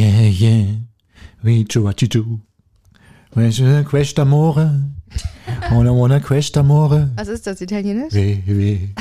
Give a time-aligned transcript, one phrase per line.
[0.00, 0.64] Yeah, yeah.
[1.42, 2.40] We do what you do.
[3.34, 4.70] Questa amore.
[5.72, 7.10] Una buona questa amore.
[7.18, 8.14] Was ist das, Italienisch?
[8.14, 8.94] We, we.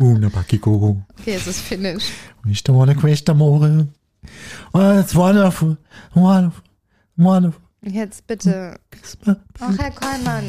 [0.00, 1.04] Una pachico.
[1.20, 2.10] Okay, es ist Finnisch.
[2.42, 3.86] Questa buona questa amore.
[4.72, 5.76] Oh, it's wonderful.
[6.14, 6.64] Wonderful.
[7.16, 7.62] Wonderful.
[7.82, 8.76] Jetzt bitte.
[9.60, 10.46] Ach, Herr Kollmann.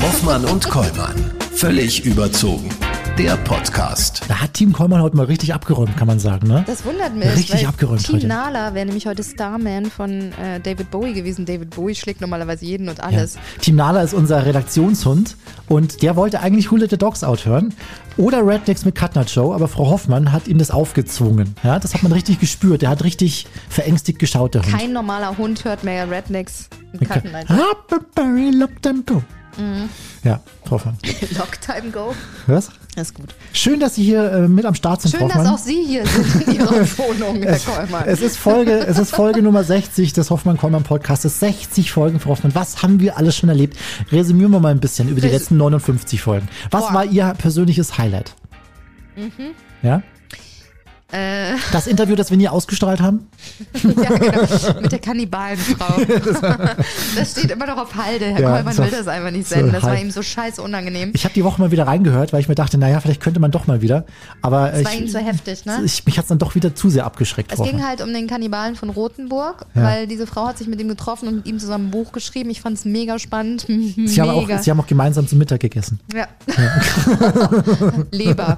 [0.00, 1.14] Hoffmann und Kollmann.
[1.54, 2.70] Völlig überzogen.
[3.18, 4.22] Der Podcast.
[4.28, 6.62] Da hat Team Kollmann heute mal richtig abgeräumt, kann man sagen, ne?
[6.68, 7.26] Das wundert mich.
[7.28, 8.26] Richtig weil abgeräumt Team heute.
[8.28, 11.44] Nala wäre nämlich heute Starman von äh, David Bowie gewesen.
[11.44, 13.04] David Bowie schlägt normalerweise jeden und Ja.
[13.04, 13.36] alles.
[13.60, 15.36] Team Nala ist unser Redaktionshund
[15.68, 17.74] und der wollte eigentlich Who Let the Dogs Out hören
[18.16, 21.56] oder Rednecks mit Cutnut Show, aber Frau Hoffmann hat ihm das aufgezwungen.
[21.64, 22.82] Ja, das hat man richtig gespürt.
[22.82, 24.72] Der hat richtig verängstigt geschaut, der Hund.
[24.78, 26.68] Kein normaler Hund hört mehr Rednecks
[27.00, 29.22] als Huckleberry, look them go.
[29.56, 29.88] Mhm.
[30.22, 30.98] Ja, Frau Hoffmann.
[31.36, 32.14] Lock Time Go.
[32.46, 32.70] Was?
[32.98, 33.34] Das ist gut.
[33.52, 35.54] Schön, dass Sie hier äh, mit am Start sind, Schön, Frau dass Hoffmann.
[35.54, 38.04] auch Sie hier sind in Ihrer Wohnung, Herr Kollmann.
[38.06, 41.38] Es ist Folge, es ist Folge Nummer 60 des Hoffmann-Kollmann-Podcastes.
[41.38, 42.54] 60 Folgen, Frau Hoffmann.
[42.56, 43.76] Was haben wir alles schon erlebt?
[44.10, 46.48] Resümieren wir mal ein bisschen über die Res- letzten 59 Folgen.
[46.72, 46.94] Was Boah.
[46.94, 48.34] war Ihr persönliches Highlight?
[49.82, 50.02] Ja?
[51.10, 53.28] Äh, Das Interview, das wir nie ausgestrahlt haben?
[53.82, 54.80] ja, genau.
[54.82, 56.02] Mit der Kannibalenfrau.
[57.16, 58.26] das steht immer noch auf Halde.
[58.26, 59.72] Herr Ja, Kollmann so- will das einfach nicht so senden.
[59.72, 61.12] Das war ihm so scheiße unangenehm.
[61.14, 63.50] Ich habe die Woche mal wieder reingehört, weil ich mir dachte, naja, vielleicht könnte man
[63.50, 64.04] doch mal wieder.
[64.42, 65.80] Aber Das war ich, ihm zu heftig, ne?
[65.82, 67.52] ich, mich hat's dann doch wieder zu sehr abgeschreckt.
[67.52, 69.82] Es ging halt um den Kannibalen von Rothenburg, Ja.
[69.84, 72.50] weil diese Frau hat sich mit ihm getroffen und mit ihm zusammen ein Buch geschrieben.
[72.50, 73.62] Ich fand es mega spannend.
[73.66, 74.56] Sie haben, mega.
[74.56, 76.00] auch, Sie haben auch gemeinsam zum Mittag gegessen.
[76.14, 76.26] ja.
[78.10, 78.56] Leber.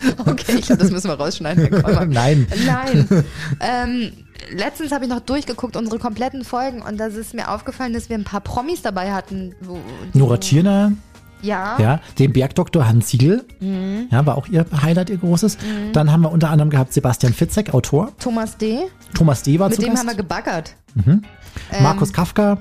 [0.26, 1.68] Okay, ich glaube, das müssen wir rausschneiden.
[2.10, 2.46] Nein.
[2.66, 3.08] Nein.
[3.60, 4.12] ähm,
[4.50, 8.16] letztens habe ich noch durchgeguckt, unsere kompletten Folgen, und da ist mir aufgefallen, dass wir
[8.16, 9.54] ein paar Promis dabei hatten.
[9.60, 9.78] Wo,
[10.12, 10.92] Nora Tschirner,
[11.42, 11.76] Ja.
[11.78, 14.08] ja, den Bergdoktor Hans Siegel, Mhm.
[14.10, 15.58] ja, war auch ihr Highlight, ihr großes.
[15.92, 18.12] Dann haben wir unter anderem gehabt Sebastian Fitzek, Autor.
[18.18, 18.78] Thomas D.
[19.14, 19.58] Thomas D.
[19.58, 20.00] war Mit zu dem Gast.
[20.00, 20.74] haben wir gebaggert.
[21.80, 22.58] Markus Kafka.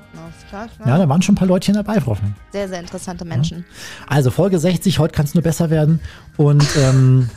[0.85, 2.33] Ja, da waren schon ein paar Leutchen dabei, Frau Hoffmann.
[2.51, 3.65] Sehr, sehr interessante Menschen.
[4.07, 5.99] Also Folge 60, heute kann es nur besser werden.
[6.37, 7.29] Und ähm,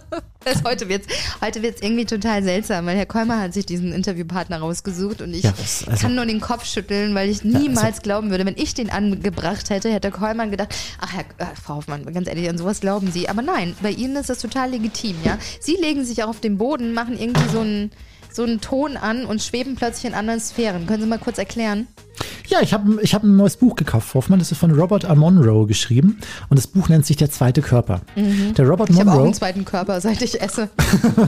[0.44, 1.06] Das heute wird's,
[1.40, 5.42] heute wird's irgendwie total seltsam, weil Herr Kolmer hat sich diesen Interviewpartner rausgesucht und ich
[5.44, 8.74] Ja, das- also- kann nur den Kopf schütteln, weil ich niemals glauben würde, wenn ich
[8.74, 12.80] den angebracht hätte, hätte Kollmann gedacht, ach Herr, äh, Frau Hoffmann, ganz ehrlich, an sowas
[12.80, 13.28] glauben Sie.
[13.28, 15.38] Aber nein, bei Ihnen ist das total legitim, ja.
[15.60, 17.90] Sie legen sich auch auf den Boden, machen irgendwie so einen
[18.34, 20.86] so einen Ton an und schweben plötzlich in anderen Sphären.
[20.86, 21.86] Können Sie mal kurz erklären?
[22.48, 24.38] ja, ich habe ich hab ein neues Buch gekauft, Hoffmann.
[24.38, 25.14] Das ist von Robert R.
[25.14, 26.18] Monroe geschrieben.
[26.48, 28.02] Und das Buch nennt sich Der zweite Körper.
[28.16, 28.94] Der Robert Mhm.
[28.94, 30.68] Ich habe auch Monroe, einen zweiten Körper, seit ich esse.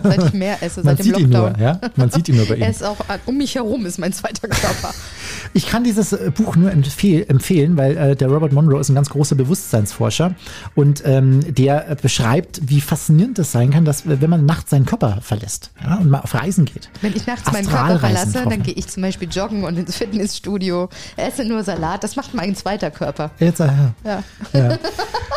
[0.02, 1.62] seit ich mehr esse, man seit dem ihn nur, Lockdown.
[1.62, 2.62] ja, man sieht ihn nur bei ihm.
[2.62, 4.94] Er ist auch äh, um mich herum ist mein zweiter Körper.
[5.54, 8.94] Ich kann dieses äh, Buch nur empfehl empfehlen, weil äh, der Robert Monroe ist ein
[8.94, 10.34] ganz großer Bewusstseinsforscher
[10.74, 14.86] und ähm, der äh, beschreibt, wie faszinierend es sein kann, dass wenn man nachts seinen
[14.86, 16.90] Körper verlässt ja, und mal auf Reisen geht.
[17.02, 19.96] Wenn ich nachts meinen Körper verlasse, Frau dann gehe ich zum Beispiel joggen und ins
[19.96, 22.02] Fitnessstudio, esse nur Salat.
[22.04, 23.30] Das macht mein zweiter Körper.
[23.38, 23.68] Jetzt, äh,
[24.04, 24.22] Ja.
[24.52, 24.78] ja.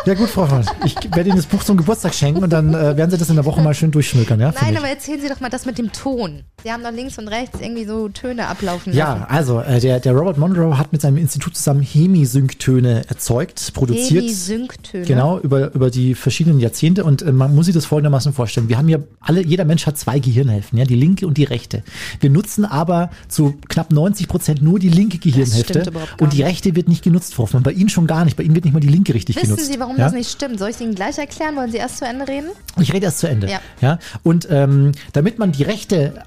[0.06, 0.64] ja gut, Frau Hoffmann.
[0.84, 3.36] Ich werde Ihnen das Buch zum Geburtstag schenken und dann äh, werden Sie das in
[3.36, 4.40] der Woche mal schön durchschmökern.
[4.40, 6.44] Ja, Nein, aber erzählen Sie doch mal das mit dem Ton.
[6.62, 9.24] Sie haben doch links und rechts irgendwie so Töne ablaufen Ja, lassen.
[9.28, 14.24] also äh, der, der Robert Monroe hat mit seinem Institut zusammen Hemisynktöne erzeugt, produziert.
[14.24, 15.04] Hemi-Synktöne.
[15.06, 17.04] Genau, über, über die verschiedenen Jahrzehnte.
[17.04, 18.68] Und äh, man muss sich das folgendermaßen vorstellen.
[18.68, 21.82] Wir haben ja alle, jeder Mensch hat zwei Gehirnhälften, ja, die linke und die rechte.
[22.20, 25.90] Wir nutzen aber zu knapp 90 Prozent nur die linke Gehirnhälfte.
[26.18, 27.62] Und die rechte wird nicht genutzt, Frau Hoffmann.
[27.62, 28.36] Bei Ihnen schon gar nicht.
[28.36, 29.66] Bei Ihnen wird nicht mal die linke richtig Wissen genutzt.
[29.66, 30.04] Sie, warum ja?
[30.04, 30.58] das nicht stimmt?
[30.58, 31.56] Soll ich Ihnen gleich erklären?
[31.56, 32.50] Wollen Sie erst zu Ende reden?
[32.78, 33.50] Ich rede erst zu Ende.
[33.50, 33.60] Ja.
[33.80, 33.98] ja?
[34.22, 36.22] Und ähm, damit man die rechte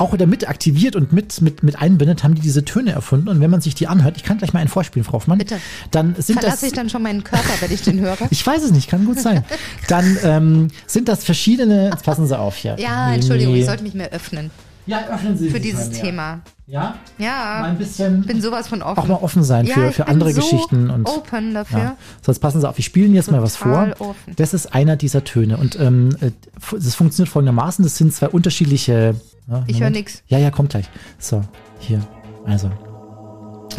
[0.00, 3.28] auch damit aktiviert und mit, mit, mit einbindet, haben die diese Töne erfunden.
[3.28, 5.38] Und wenn man sich die anhört, ich kann gleich mal einen vorspielen, Frau Hoffmann.
[5.38, 5.58] Bitte.
[5.90, 6.44] Dann sind das.
[6.44, 8.16] Verlasse ich dann schon meinen Körper, wenn ich den höre?
[8.30, 9.44] Ich weiß es nicht, kann gut sein.
[9.88, 11.90] Dann ähm, sind das verschiedene.
[11.90, 12.76] Jetzt passen Sie auf hier.
[12.78, 14.50] Ja, Entschuldigung, ich sollte mich mehr öffnen
[14.86, 16.00] Ja, öffnen Sie für dieses mal.
[16.00, 16.40] Thema.
[16.66, 16.80] Ja?
[16.80, 18.20] Mal Ja, ein bisschen.
[18.20, 18.98] ich bin sowas von offen.
[18.98, 21.06] auch mal offen sein ja, für, ich für bin andere so Geschichten und.
[21.08, 21.78] open dafür.
[21.78, 21.96] Ja.
[22.24, 23.72] So, jetzt passen Sie auf, ich spiele Ihnen jetzt mal was vor.
[23.72, 24.32] Total offen.
[24.36, 25.56] Das ist einer dieser Töne.
[25.56, 26.30] Und ähm, äh,
[26.72, 29.16] das funktioniert folgendermaßen: Das sind zwei unterschiedliche.
[29.50, 29.80] Ja, Ich Moment.
[29.80, 30.22] höre nix.
[30.28, 30.88] Ja, ja, kommt gleich.
[31.18, 31.42] So,
[31.78, 32.00] hier.
[32.46, 32.70] Also.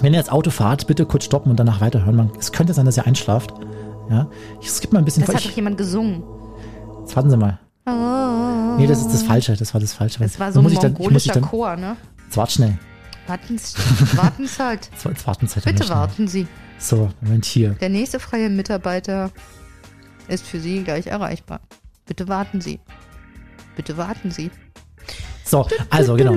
[0.02, 2.16] Wenn ihr jetzt Auto fahrt, bitte kurz stoppen und danach weiterhören.
[2.16, 3.54] Man, es könnte sein, dass ihr einschlaft.
[4.10, 4.28] Ja.
[4.62, 5.36] Ich skippe mal ein bisschen Das vor.
[5.36, 6.24] hat doch Ich, jemand gesungen.
[7.02, 7.60] jetzt warten Sie mal.
[8.78, 9.56] Nee, das ist das Falsche.
[9.56, 10.20] Das war das Falsche.
[10.20, 11.96] Das war so ein muss ich dann, ich muss ich mongolischer dann, Chor, ne?
[12.26, 12.78] Jetzt wart schnell.
[13.28, 13.78] Warten Sie,
[14.18, 14.90] warten Sie halt.
[14.92, 16.48] Jetzt, jetzt warten Sie halt Bitte warten Sie.
[16.80, 17.72] So, Moment hier.
[17.82, 19.30] Der nächste freie Mitarbeiter
[20.28, 21.60] ist für Sie gleich erreichbar.
[22.08, 22.80] Bitte warten Sie.
[23.76, 24.50] Bitte warten Sie.
[25.52, 26.34] So, also genau.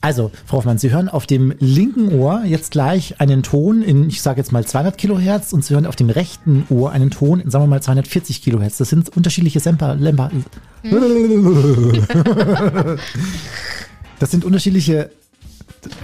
[0.00, 4.22] Also, Frau Hoffmann, Sie hören auf dem linken Ohr jetzt gleich einen Ton in, ich
[4.22, 7.50] sage jetzt mal 200 Kilohertz und Sie hören auf dem rechten Ohr einen Ton in,
[7.50, 8.78] sagen wir mal, 240 Kilohertz.
[8.78, 10.30] Das sind unterschiedliche Semper, Lemper.
[14.18, 15.10] Das sind unterschiedliche.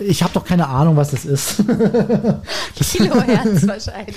[0.01, 1.57] Ich habe doch keine Ahnung, was das ist.
[2.93, 4.17] Kilohertz wahrscheinlich.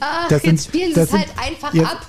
[0.00, 2.06] Ach, das jetzt sind- spielen sie das es halt einfach jetzt- ab.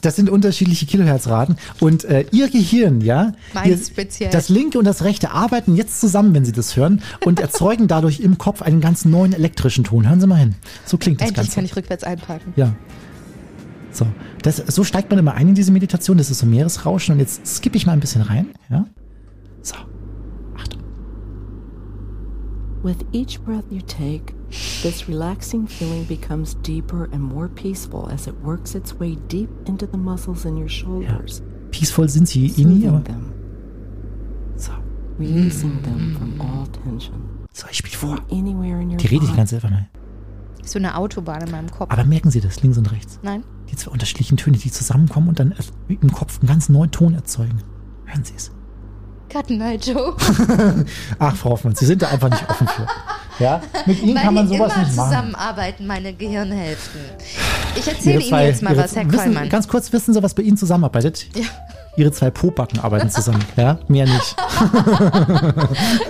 [0.00, 1.56] Das sind unterschiedliche Kiloherzraten.
[1.80, 3.32] Und äh, ihr Gehirn, ja,
[3.64, 4.30] ihr, speziell.
[4.30, 8.20] das linke und das rechte arbeiten jetzt zusammen, wenn Sie das hören, und erzeugen dadurch
[8.20, 10.08] im Kopf einen ganz neuen elektrischen Ton.
[10.08, 10.54] Hören Sie mal hin.
[10.84, 11.54] So klingt das Endlich Ganze.
[11.56, 12.52] kann ich rückwärts einparken.
[12.56, 12.74] Ja.
[13.90, 14.06] So,
[14.42, 16.18] das, so steigt man immer ein in diese Meditation.
[16.18, 17.14] Das ist so Meeresrauschen.
[17.14, 18.48] Und jetzt skippe ich mal ein bisschen rein.
[18.68, 18.86] Ja.
[19.62, 19.74] So.
[20.56, 20.82] Achtung.
[22.82, 24.34] With each breath you take,
[24.82, 29.86] this relaxing feeling becomes deeper and more peaceful as it works its way deep into
[29.86, 33.00] the muscles in your shoulders, Peaceful sind Sie, Ini, soothing aber.
[33.04, 33.32] them,
[34.56, 34.72] So.
[35.18, 37.20] releasing them from all tension.
[37.52, 38.18] So, ich spiele vor.
[38.30, 39.88] Anywhere in your Die rede ich ganz einfach mal.
[40.64, 41.90] So eine Autobahn in meinem Kopf.
[41.92, 43.18] Aber merken Sie das, links und rechts.
[43.22, 43.44] Nein?
[43.70, 45.54] Die zwei unterschiedlichen Töne, die zusammenkommen und dann
[45.88, 47.62] im Kopf einen ganz neuen Ton erzeugen.
[48.04, 48.50] Hören Sie es.
[49.28, 50.14] Cut Night Joe.
[51.18, 52.86] Ach, Frau Hoffmann, Sie sind da einfach nicht offen für.
[53.38, 55.10] Ja, mit Ihnen kann man sowas immer nicht machen.
[55.10, 57.00] zusammenarbeiten, meine Gehirnhälften.
[57.76, 59.48] Ich erzähle Ihnen jetzt mal was, Herr wissen, Kollmann.
[59.48, 61.26] Ganz kurz, wissen Sie, was bei Ihnen zusammenarbeitet?
[61.34, 61.44] Ja.
[61.96, 63.78] Ihre zwei Pobacken arbeiten zusammen, ja?
[63.88, 64.36] Mehr nicht.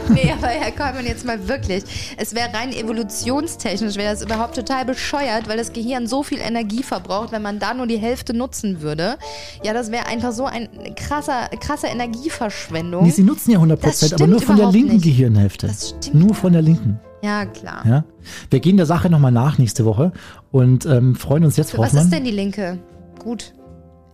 [0.09, 1.85] Nee, aber Herr Kollmann, jetzt mal wirklich.
[2.17, 6.83] Es wäre rein evolutionstechnisch, wäre das überhaupt total bescheuert, weil das Gehirn so viel Energie
[6.83, 9.17] verbraucht, wenn man da nur die Hälfte nutzen würde.
[9.63, 13.05] Ja, das wäre einfach so eine krasser, krasse Energieverschwendung.
[13.05, 15.05] Nee, Sie nutzen ja 100 Das Prozent, aber nur von der linken nicht.
[15.05, 15.67] Gehirnhälfte.
[15.67, 16.99] Das stimmt Nur von der linken.
[17.23, 17.85] ja, klar.
[17.87, 18.05] Ja?
[18.51, 20.13] Wir gehen der Sache nochmal nach nächste Woche
[20.53, 22.05] und ähm, freuen uns jetzt, Frau Was Hoffmann.
[22.05, 22.79] ist denn die linke?
[23.23, 23.53] Gut.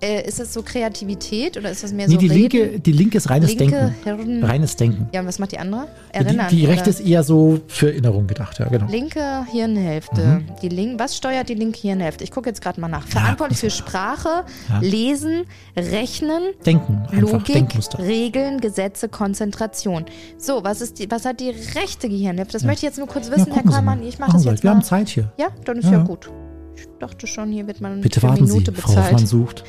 [0.02, 2.40] Äh, ist es so Kreativität oder ist das mehr nee, so die Reden?
[2.58, 4.32] linke, die linke ist reines Linke Denken.
[4.40, 5.08] Hirn- Reines Denken.
[5.14, 5.86] Ja, und was macht die andere?
[6.12, 6.46] Die, Erinnern.
[6.50, 6.98] die rechte oder?
[6.98, 8.86] ist eher so für Erinnerung gedacht, ja, genau.
[8.90, 10.42] Linke Hirnhälfte.
[10.60, 12.24] Die Link was steuert die linke Hirnhälfte?
[12.24, 13.06] Ich gucke jetzt gerade mal nach.
[13.06, 14.80] Verantwortlich für Sprache, Ja.
[14.80, 15.44] Lesen,
[15.76, 17.64] Rechnen, Denken, Logik.
[17.98, 20.06] Regeln, Gesetze, Konzentration.
[20.36, 22.54] So, was ist die, was hat die rechte Gehirnhälfte?
[22.54, 24.02] Das möchte ich jetzt nur kurz wissen, ja, Herr mal.
[24.02, 24.76] Ich mache das jetzt Wir mal.
[24.76, 25.32] haben Zeit hier.
[25.38, 25.92] Ja, dann ist ja.
[25.92, 25.98] Ja.
[26.02, 26.28] gut.
[26.76, 29.28] Ich dachte schon, hier wird man Bitte für warten Sie, Minute Frau Hoffmann bezahlt.
[29.28, 29.60] sucht.
[29.60, 29.66] Ist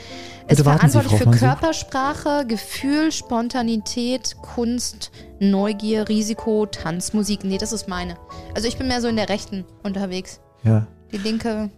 [0.47, 1.43] Bitte Sie, Frau verantwortlich für Hoffmann sucht.
[1.59, 7.43] Körpersprache, Gefühl, Spontanität, Kunst, Neugier, Risiko, Tanz, Musik.
[7.43, 8.15] Nee, das ist meine.
[8.55, 10.39] Also ich bin mehr so in der Rechten unterwegs.
[10.63, 11.69] Ja, Die linke.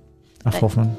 [0.44, 0.96] ach, Hoffmann,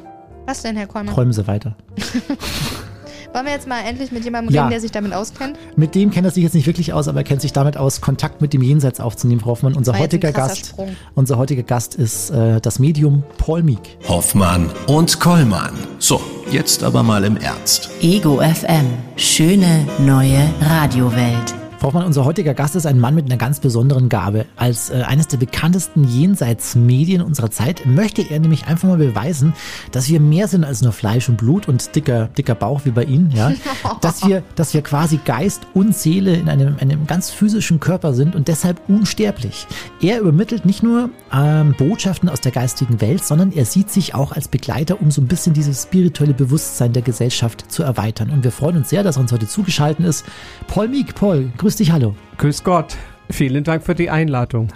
[0.46, 1.14] Was denn, Herr Kollmann?
[1.14, 1.76] träumen Sie weiter.
[3.32, 4.62] Wollen wir jetzt mal endlich mit jemandem Ja.
[4.62, 5.58] reden, der sich damit auskennt?
[5.76, 8.00] Mit dem kennt er sich jetzt nicht wirklich aus, aber er kennt sich damit aus,
[8.00, 9.74] Kontakt mit dem Jenseits aufzunehmen, Frau Hoffmann.
[9.74, 10.96] Unser heutiger Gast, Sprung.
[11.14, 13.98] unser heutiger Gast ist äh, das Medium Paul Meek.
[14.08, 15.74] Hoffmann und Kollmann.
[15.98, 16.20] So,
[16.50, 17.90] jetzt aber mal im Ernst.
[18.00, 18.86] Ego FM.
[19.16, 21.54] Schöne neue Radiowelt.
[21.78, 24.46] Frau Hoffmann, unser heutiger Gast ist ein Mann mit einer ganz besonderen Gabe.
[24.56, 29.52] Als äh, eines der bekanntesten Jenseitsmedien unserer Zeit möchte er nämlich einfach mal beweisen,
[29.92, 33.04] dass wir mehr sind als nur Fleisch und Blut und dicker, dicker Bauch wie bei
[33.04, 33.52] Ihnen, ja.
[34.00, 38.34] dass wir, dass wir quasi Geist und Seele in einem, einem ganz physischen Körper sind
[38.34, 39.66] und deshalb unsterblich.
[40.00, 44.32] Er übermittelt nicht nur ähm, Botschaften aus der geistigen Welt, sondern er sieht sich auch
[44.32, 48.30] als Begleiter, um so ein bisschen dieses spirituelle Bewusstsein der Gesellschaft zu erweitern.
[48.30, 50.24] Und wir freuen uns sehr, dass er uns heute zugeschaltet ist.
[50.68, 52.14] Paul Meek, Paul, grüß dich, hallo.
[52.38, 52.96] Grüß Gott.
[53.30, 54.68] Vielen Dank für die Einladung.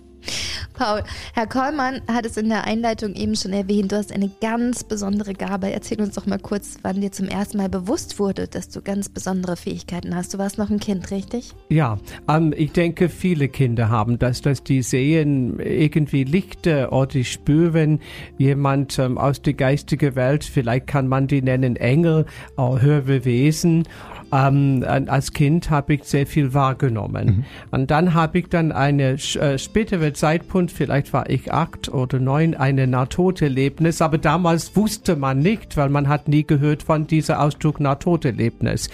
[0.80, 1.02] Paul,
[1.34, 5.34] Herr Kollmann hat es in der Einleitung eben schon erwähnt, du hast eine ganz besondere
[5.34, 5.70] Gabe.
[5.70, 9.10] Erzähl uns doch mal kurz, wann dir zum ersten Mal bewusst wurde, dass du ganz
[9.10, 10.32] besondere Fähigkeiten hast.
[10.32, 11.52] Du warst noch ein Kind, richtig?
[11.68, 11.98] Ja,
[12.30, 18.00] ähm, ich denke, viele Kinder haben das, dass die sehen irgendwie Lichter oder die spüren
[18.38, 20.44] jemand ähm, aus der geistigen Welt.
[20.44, 22.24] Vielleicht kann man die nennen Engel,
[22.56, 23.86] auch höhere Wesen.
[24.32, 27.44] Ähm, als Kind habe ich sehr viel wahrgenommen.
[27.70, 32.54] Und dann habe ich dann eine äh, spätere Zeitpunkt, vielleicht war ich acht oder neun,
[32.54, 34.02] eine Nahtoderlebnis.
[34.02, 38.88] Aber damals wusste man nicht, weil man hat nie gehört von dieser Ausdruck Nahtoderlebnis.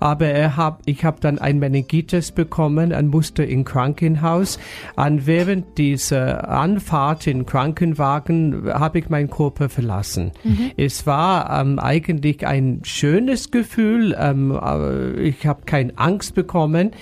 [0.00, 4.58] Aber er hab, ich habe dann ein Meningitis bekommen und musste in Krankenhaus.
[4.96, 10.32] Und während dieser Anfahrt in Krankenwagen habe ich meinen Körper verlassen.
[10.76, 14.16] Es war ähm, eigentlich ein schönes Gefühl.
[14.18, 16.92] Ähm, äh, ich habe keine Angst bekommen.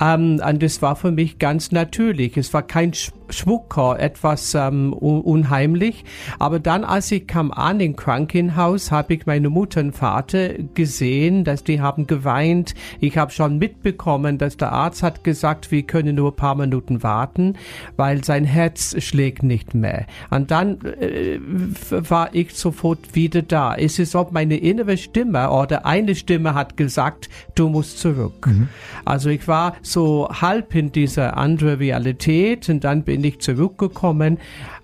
[0.00, 2.36] Ähm, und es war für mich ganz natürlich.
[2.36, 6.04] Es war kein Sch Schmucker, etwas ähm, un unheimlich.
[6.38, 11.44] Aber dann, als ich kam an im Krankenhaus, habe ich meine Mutter und Vater gesehen,
[11.44, 12.74] dass die haben geweint.
[13.00, 17.02] Ich habe schon mitbekommen, dass der Arzt hat gesagt, wir können nur ein paar Minuten
[17.02, 17.54] warten,
[17.96, 20.06] weil sein Herz schlägt nicht mehr.
[20.30, 21.38] Und dann äh,
[21.90, 23.74] war ich sofort wieder da.
[23.74, 28.48] Es ist, ob meine innere Stimme oder eine Stimme hat gesagt, du musst zurück.
[29.04, 34.38] Also ich war so halb in dieser anderen Realität und dann bin bin ich zurückgekommen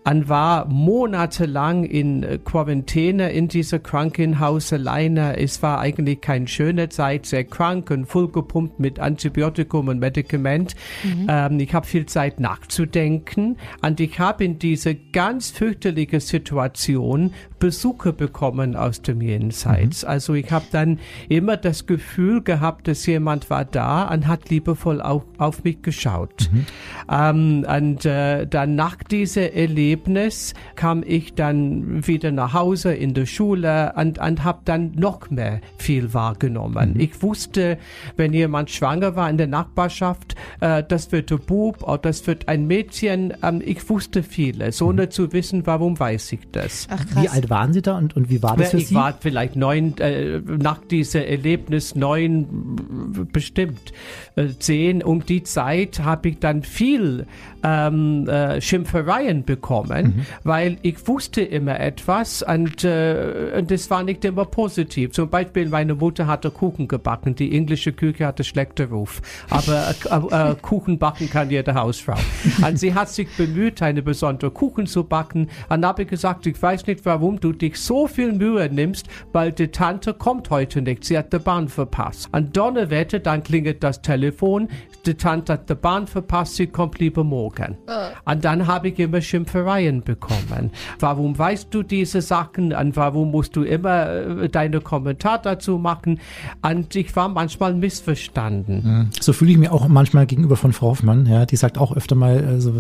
[0.05, 5.37] und war monatelang in äh, Quarantäne in dieser Krankenhaus alleine.
[5.37, 10.75] Es war eigentlich keine schöne Zeit, sehr krank und vollgepumpt mit Antibiotikum und Medikament.
[11.03, 11.27] Mhm.
[11.29, 18.13] Ähm, ich habe viel Zeit nachzudenken und ich habe in diese ganz fürchterliche Situation Besuche
[18.13, 20.05] bekommen aus dem Jenseits.
[20.05, 20.09] Mhm.
[20.09, 25.03] Also ich habe dann immer das Gefühl gehabt, dass jemand war da und hat liebevoll
[25.03, 26.49] auf, auf mich geschaut.
[26.53, 26.67] Mhm.
[27.11, 33.27] Ähm, und äh, dann nach diesem Erlebnis kam ich dann wieder nach Hause in der
[33.27, 36.95] Schule und, und habe dann noch mehr viel wahrgenommen.
[36.95, 37.01] Mhm.
[37.01, 37.79] Ich wusste,
[38.17, 42.49] wenn jemand schwanger war in der Nachbarschaft, äh, das wird ein Bub oder das wird
[42.49, 43.35] ein Mädchen.
[43.43, 45.11] Ähm, ich wusste vieles, ohne mhm.
[45.11, 46.87] zu wissen, warum weiß ich das.
[46.91, 48.95] Ach, Wie alt waren Sie da und, und wie war das für ich Sie?
[48.95, 53.93] Ich war vielleicht neun, äh, nach diesem Erlebnis neun bestimmt.
[54.37, 57.27] Äh, zehn, um die Zeit habe ich dann viel
[57.63, 60.27] ähm, äh, Schimpfereien bekommen, mhm.
[60.45, 65.13] weil ich wusste immer etwas und, äh, und das war nicht immer positiv.
[65.13, 70.51] Zum Beispiel meine Mutter hatte Kuchen gebacken, die englische Küche hatte schlechter Ruf, aber äh,
[70.51, 72.17] äh, Kuchen backen kann jede Hausfrau.
[72.67, 76.87] und sie hat sich bemüht, eine besondere Kuchen zu backen und habe gesagt, ich weiß
[76.87, 81.19] nicht, warum du dich so viel Mühe nimmst, weil die Tante kommt heute nicht, sie
[81.19, 82.29] hat die Bahn verpasst.
[82.33, 84.69] Und Donnerwetter, dann klingelt das Telefon,
[85.07, 87.77] die Tante hat die Bahn verpasst, sie kommt lieber morgen.
[87.87, 87.98] Oh.
[88.25, 90.71] Und dann habe ich immer Schimpfereien bekommen.
[90.99, 96.21] Warum weißt du diese Sachen und warum musst du immer äh, deine Kommentar dazu machen?
[96.63, 99.11] Und ich war manchmal missverstanden.
[99.21, 101.27] So fühle ich mich auch manchmal gegenüber von Frau Hoffmann.
[101.27, 102.73] Ja, die sagt auch öfter mal, also,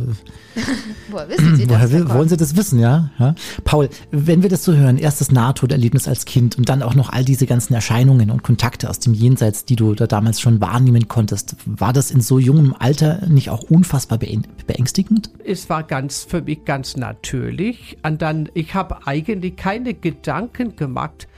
[1.10, 1.92] woher wissen Sie das?
[1.92, 3.10] Woher wollen Sie das wissen, ja?
[3.18, 3.34] ja?
[3.64, 7.24] Paul, wenn wir das so hören, erstes Nahtoderlebnis als Kind und dann auch noch all
[7.24, 11.56] diese ganzen Erscheinungen und Kontakte aus dem Jenseits, die du da damals schon wahrnehmen konntest,
[11.66, 15.07] war das in so jungem Alter nicht auch unfassbar beängstigend?
[15.44, 17.96] Es war ganz für mich ganz natürlich.
[18.02, 21.28] Und dann, ich habe eigentlich keine Gedanken gemacht,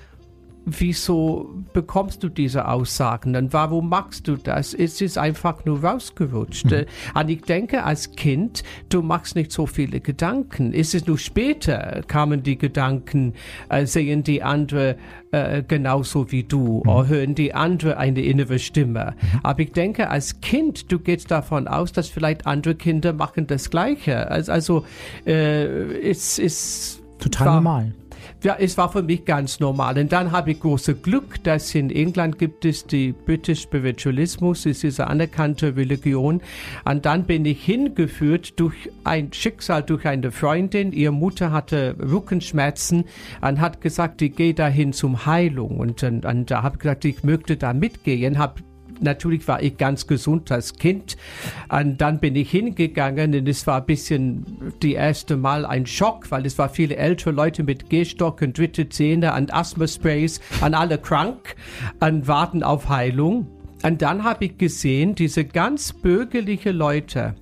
[0.64, 4.74] wieso bekommst du diese Aussagen und warum machst du das?
[4.74, 6.70] Es ist einfach nur rausgerutscht.
[6.70, 6.86] Mhm.
[7.14, 10.72] Und ich denke, als Kind, du machst nicht so viele Gedanken.
[10.72, 13.34] Es ist nur später kamen die Gedanken,
[13.68, 14.96] äh, sehen die andere
[15.32, 16.90] äh, genauso wie du mhm.
[16.90, 19.14] oder hören die andere eine innere Stimme.
[19.20, 19.40] Mhm.
[19.42, 23.70] Aber ich denke, als Kind, du gehst davon aus, dass vielleicht andere Kinder machen das
[23.70, 24.30] Gleiche.
[24.30, 24.84] Also, also
[25.26, 25.64] äh,
[26.08, 27.92] es ist total normal
[28.42, 29.98] ja, es war für mich ganz normal.
[29.98, 34.82] Und dann habe ich große Glück, dass in England gibt es die British Spiritualismus, es
[34.82, 36.40] ist eine anerkannte Religion.
[36.84, 40.92] Und dann bin ich hingeführt durch ein Schicksal, durch eine Freundin.
[40.92, 43.04] Ihre Mutter hatte Rückenschmerzen
[43.40, 45.78] und hat gesagt, ich gehe dahin zum Heilung.
[45.78, 48.62] Und, und, und da habe ich gesagt, ich möchte da mitgehen, habe
[49.00, 51.16] natürlich war ich ganz gesund als Kind.
[51.68, 56.30] Und dann bin ich hingegangen und es war ein bisschen die erste Mal ein Schock,
[56.30, 60.98] weil es war viele ältere Leute mit Gehstock und dritte Zähne und Asthma-Sprays und alle
[60.98, 61.56] krank
[62.00, 63.46] und warten auf Heilung.
[63.82, 67.34] Und dann habe ich gesehen, diese ganz bürgerliche Leute,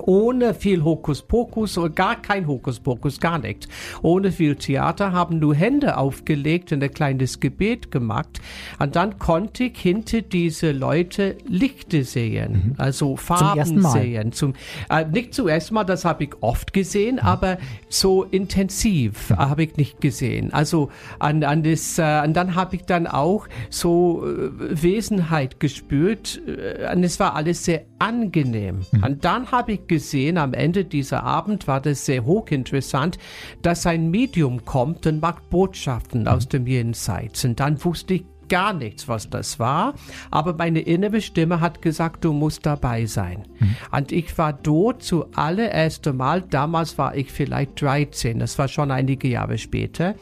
[0.00, 3.68] ohne viel Hokuspokus oder gar kein Hokuspokus, gar nicht.
[4.02, 8.40] Ohne viel Theater haben nur Hände aufgelegt und ein kleines Gebet gemacht.
[8.78, 12.74] Und dann konnte ich hinter diese Leute Lichte sehen, mhm.
[12.78, 14.32] also Farben zum sehen.
[14.32, 14.54] Zum,
[14.90, 17.20] äh, nicht zuerst mal, das habe ich oft gesehen, mhm.
[17.20, 17.58] aber
[17.88, 19.36] so intensiv mhm.
[19.36, 20.52] habe ich nicht gesehen.
[20.52, 26.40] Also an, an das, äh, und dann habe ich dann auch so äh, Wesenheit gespürt
[26.46, 28.84] äh, und es war alles sehr angenehm.
[28.92, 29.04] Mhm.
[29.04, 33.18] Und dann habe ich gesehen, am Ende dieser Abend war das sehr hochinteressant,
[33.62, 36.28] dass ein Medium kommt und macht Botschaften mhm.
[36.28, 37.44] aus dem Jenseits.
[37.44, 39.94] Und dann wusste ich gar nichts, was das war,
[40.30, 43.44] aber meine innere Stimme hat gesagt, du musst dabei sein.
[43.58, 43.76] Mhm.
[43.90, 49.28] Und ich war dort zuallererst Mal, damals war ich vielleicht 13, das war schon einige
[49.28, 50.14] Jahre später,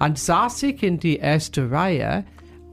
[0.00, 2.24] und saß ich in die erste Reihe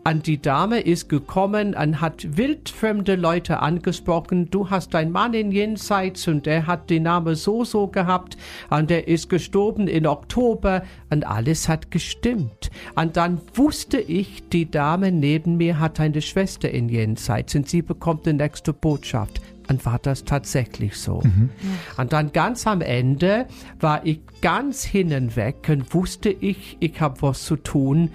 [0.07, 4.51] und die Dame ist gekommen und hat wildfremde Leute angesprochen.
[4.51, 8.37] Du hast deinen Mann in Jenseits und der hat den Namen so so gehabt
[8.69, 12.69] und der ist gestorben in Oktober und alles hat gestimmt.
[12.93, 17.81] Und dann wusste ich, die Dame neben mir hat eine Schwester in Jenseits und sie
[17.81, 19.41] bekommt die nächste Botschaft.
[19.67, 21.21] Und war das tatsächlich so.
[21.23, 21.49] Mhm.
[21.97, 23.47] Und dann ganz am Ende
[23.79, 28.11] war ich ganz hinenweg und wusste ich, ich habe was zu tun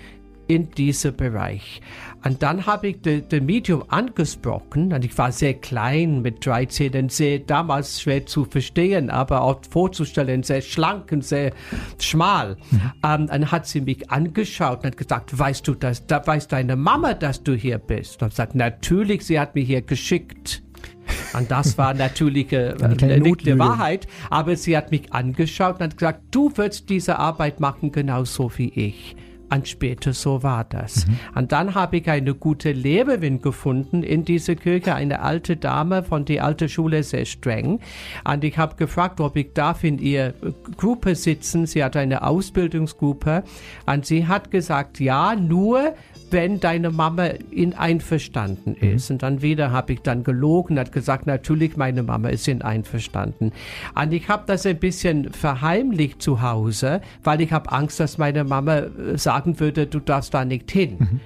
[0.51, 1.81] in diesem Bereich.
[2.25, 7.13] Und dann habe ich das Medium angesprochen und ich war sehr klein mit 13 und
[7.13, 11.53] sehr damals schwer zu verstehen, aber auch vorzustellen, sehr schlank und sehr
[12.01, 12.57] schmal.
[12.73, 12.81] Mhm.
[13.03, 16.75] Um, dann hat sie mich angeschaut und hat gesagt, weißt du das, da weiß deine
[16.75, 18.21] Mama, dass du hier bist?
[18.21, 20.65] Und ich gesagt, natürlich, sie hat mich hier geschickt.
[21.33, 22.75] Und das war natürlich äh,
[23.21, 23.57] nicht die.
[23.57, 28.51] Wahrheit, aber sie hat mich angeschaut und hat gesagt, du wirst diese Arbeit machen genauso
[28.59, 29.17] wie ich.
[29.53, 31.07] Und später so war das.
[31.35, 36.25] Und dann habe ich eine gute Lehrerin gefunden in dieser Kirche, eine alte Dame von
[36.25, 37.81] der alten Schule, sehr streng.
[38.25, 40.35] Und ich habe gefragt, ob ich darf in ihr
[40.77, 41.67] Gruppe sitzen.
[41.67, 43.43] Sie hat eine Ausbildungsgruppe.
[43.87, 45.95] Und sie hat gesagt, ja, nur
[46.31, 49.11] wenn deine Mama in einverstanden ist.
[49.11, 53.53] Und dann wieder habe ich dann gelogen, hat gesagt, natürlich, meine Mama ist in einverstanden.
[53.95, 58.45] Und ich habe das ein bisschen verheimlicht zu Hause, weil ich habe Angst, dass meine
[58.45, 61.21] Mama äh, sagen würde, du darfst da nicht hin.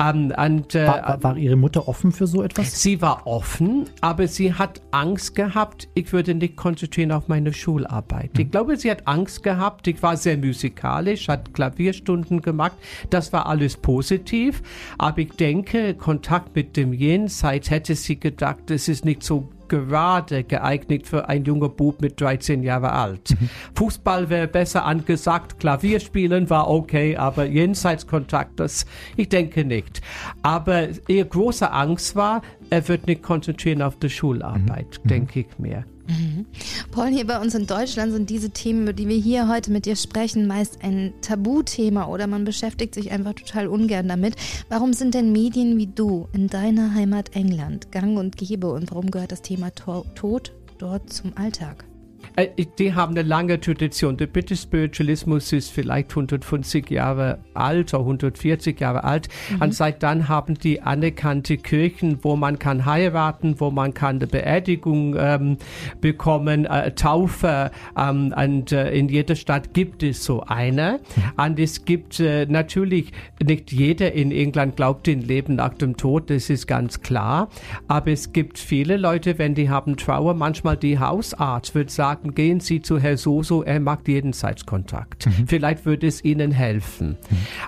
[0.00, 2.82] Ähm, und, äh, War, war, war Ihre Mutter offen für so etwas?
[2.82, 8.30] Sie war offen, aber sie hat Angst gehabt, ich würde nicht konzentrieren auf meine Schularbeit.
[8.38, 12.72] Ich glaube, sie hat Angst gehabt, ich war sehr musikalisch, hat Klavierstunden gemacht,
[13.10, 14.49] das war alles positiv,
[14.98, 20.44] aber ich denke, Kontakt mit dem Jenseits hätte sie gedacht, es ist nicht so gerade
[20.44, 23.36] geeignet für ein junger Bub mit 13 Jahren alt.
[23.76, 28.84] Fußball wäre besser angesagt, Klavierspielen war okay, aber Jenseitskontakt, das,
[29.16, 30.02] ich denke nicht.
[30.42, 35.84] Aber ihr große Angst war, er wird nicht konzentrieren auf die Schularbeit, denke ich mir.
[36.90, 39.86] Paul, hier bei uns in Deutschland sind diese Themen, über die wir hier heute mit
[39.86, 44.34] dir sprechen, meist ein Tabuthema oder man beschäftigt sich einfach total ungern damit.
[44.68, 49.10] Warum sind denn Medien wie du in deiner Heimat England gang und gäbe und warum
[49.10, 51.84] gehört das Thema To- Tod dort zum Alltag?
[52.36, 54.16] Äh, Die haben eine lange Tradition.
[54.16, 59.28] Der British Spiritualismus ist vielleicht 150 Jahre alt oder 140 Jahre alt.
[59.58, 64.26] Und seit dann haben die anerkannte Kirchen, wo man kann heiraten, wo man kann eine
[64.26, 65.56] Beerdigung ähm,
[66.00, 67.70] bekommen, äh, Taufe.
[67.96, 71.00] Ähm, und äh, in jeder Stadt gibt es so eine.
[71.36, 76.30] Und es gibt äh, natürlich, nicht jeder in England glaubt in Leben nach dem Tod,
[76.30, 77.48] das ist ganz klar.
[77.88, 82.60] Aber es gibt viele Leute, wenn die haben Trauer, manchmal die Hausarzt wird sagen, gehen
[82.60, 85.28] Sie zu Herr Soso, er macht jeden Zeitkontakt.
[85.46, 87.16] Vielleicht würde es Ihnen helfen.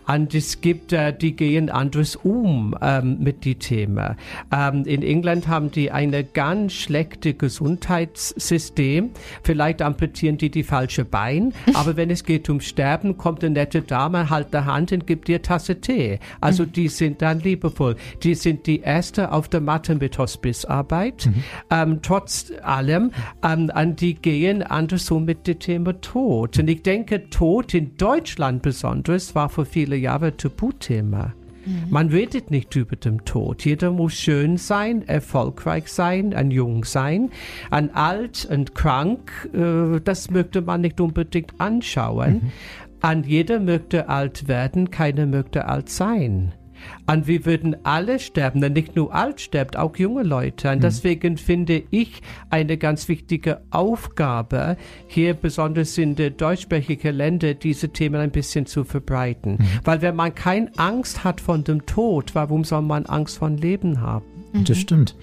[0.06, 4.16] Und es gibt, äh, die gehen anders um ähm, mit die Themen.
[4.52, 9.10] Ähm, in England haben die eine ganz schlechte Gesundheitssystem.
[9.42, 13.82] Vielleicht amputieren die die falsche Bein, aber wenn es geht um Sterben, kommt eine nette
[13.82, 16.18] Dame, halt der Hand und gibt dir Tasse Tee.
[16.40, 17.96] Also die sind dann liebevoll.
[18.22, 21.28] Die sind die erste auf der Matte mit Hospicearbeit.
[21.70, 23.12] Ähm, trotz allem,
[23.42, 26.58] ähm, an die gehen anders so mit dem Thema Tod.
[26.58, 31.34] Und ich denke, Tod in Deutschland besonders war vor vielen Jahren Tabuthema.
[31.90, 33.64] Man redet nicht über den Tod.
[33.64, 37.30] Jeder muss schön sein, erfolgreich sein, ein jung sein.
[37.70, 42.52] Ein alt und krank, äh, das möchte man nicht unbedingt anschauen.
[43.00, 46.52] An jeder möchte alt werden, keiner möchte alt sein.
[47.06, 50.70] Und wir würden alle sterben, denn nicht nur alt sterbt, auch junge Leute.
[50.70, 57.88] Und deswegen finde ich eine ganz wichtige Aufgabe, hier besonders in den deutschsprachigen Ländern diese
[57.90, 59.58] Themen ein bisschen zu verbreiten.
[59.84, 64.00] Weil wenn man keine Angst hat von dem Tod, warum soll man Angst von Leben
[64.00, 64.31] haben?
[64.52, 65.14] Das stimmt.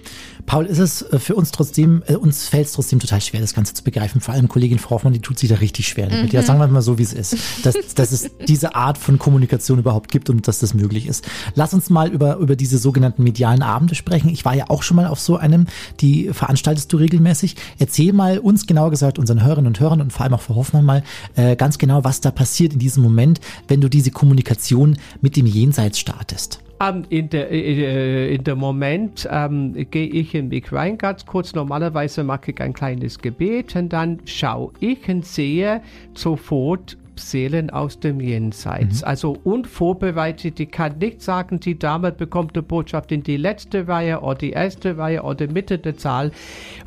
[0.46, 3.54] Paul, ist es äh, für uns trotzdem, äh, uns fällt es trotzdem total schwer, das
[3.54, 4.20] Ganze zu begreifen.
[4.20, 6.32] Vor allem Kollegin Frau Hoffmann, die tut sich da richtig schwer damit.
[6.32, 7.36] Ja, sagen wir mal so, wie es ist.
[7.62, 11.26] Dass, dass es diese Art von Kommunikation überhaupt gibt und dass das möglich ist.
[11.54, 14.30] Lass uns mal über, über diese sogenannten medialen Abende sprechen.
[14.30, 15.66] Ich war ja auch schon mal auf so einem,
[16.00, 17.54] die veranstaltest du regelmäßig.
[17.78, 20.84] Erzähl mal uns, genauer gesagt, unseren Hörerinnen und Hörern und vor allem auch Frau Hoffmann
[20.84, 21.04] mal
[21.36, 25.46] äh, ganz genau, was da passiert in diesem Moment, wenn du diese Kommunikation mit dem
[25.46, 26.60] Jenseits startest.
[26.82, 31.54] Ähm, in, der, äh, in dem Moment ähm, gehe ich in mich rein ganz kurz.
[31.54, 35.82] Normalerweise mache ich ein kleines Gebet und dann schaue ich und sehe
[36.14, 39.02] sofort Seelen aus dem Jenseits.
[39.02, 40.58] Also unvorbereitet.
[40.60, 44.50] Ich kann nicht sagen, die Dame bekommt eine Botschaft in die letzte Reihe oder die
[44.50, 46.32] erste Reihe oder Mitte der Zahl.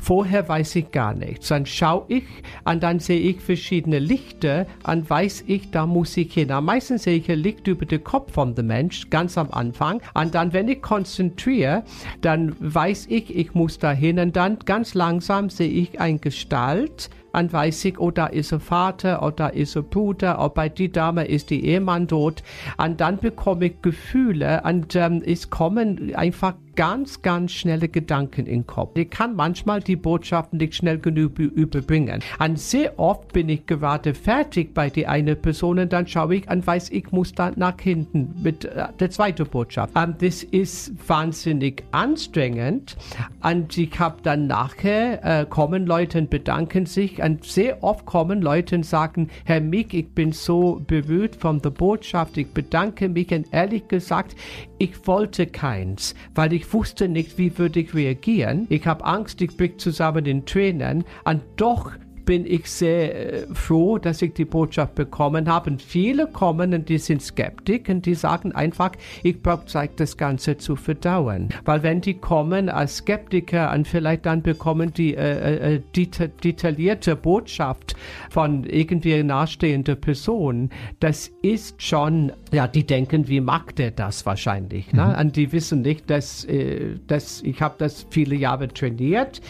[0.00, 1.48] Vorher weiß ich gar nichts.
[1.48, 2.24] Dann schaue ich
[2.64, 6.50] und dann sehe ich verschiedene Lichter und weiß ich, da muss ich hin.
[6.50, 10.00] Am meisten sehe ich ein Licht über den Kopf von dem Mensch, ganz am Anfang.
[10.14, 11.84] Und dann, wenn ich konzentriere,
[12.20, 14.18] dann weiß ich, ich muss da hin.
[14.18, 18.60] Und dann ganz langsam sehe ich eine Gestalt, dann weiß ich, oh, da ist ein
[18.60, 22.42] Vater, oh, da ist ein Bruder, oh, bei die Dame ist die Ehemann tot.
[22.76, 28.60] Und dann bekomme ich Gefühle und ähm, es kommen einfach ganz, ganz schnelle Gedanken in
[28.60, 28.96] den Kopf.
[28.96, 32.20] Ich kann manchmal die Botschaften nicht schnell genug überbringen.
[32.38, 36.50] Und sehr oft bin ich gerade fertig bei die eine Person und dann schaue ich
[36.50, 39.92] und weiß, ich muss dann nach hinten mit äh, der zweiten Botschaft.
[39.96, 42.96] Ähm, das ist wahnsinnig anstrengend
[43.42, 48.42] und ich habe dann nachher äh, kommen Leute und bedanken sich und sehr oft kommen
[48.42, 53.30] Leute und sagen, Herr Mick, ich bin so berührt von der Botschaft, ich bedanke mich
[53.32, 54.36] und ehrlich gesagt,
[54.84, 58.66] Ich wollte keins, weil ich wusste nicht, wie würde ich reagieren.
[58.68, 61.04] Ich habe Angst, ich bricht zusammen in Tränen.
[61.24, 61.92] Und doch
[62.24, 65.70] bin ich sehr äh, froh, dass ich die Botschaft bekommen habe.
[65.70, 70.16] Und viele kommen und die sind skeptisch und die sagen einfach, ich brauche Zeit, das
[70.16, 71.48] Ganze zu verdauen.
[71.64, 77.16] Weil wenn die kommen als Skeptiker und vielleicht dann bekommen die äh, äh, deta detaillierte
[77.16, 77.96] Botschaft
[78.30, 84.92] von irgendwie nahestehender Person, das ist schon, ja, die denken, wie macht er das wahrscheinlich?
[84.92, 85.04] Ne?
[85.04, 85.20] Mhm.
[85.20, 89.40] Und die wissen nicht, dass, äh, dass ich habe das viele Jahre trainiert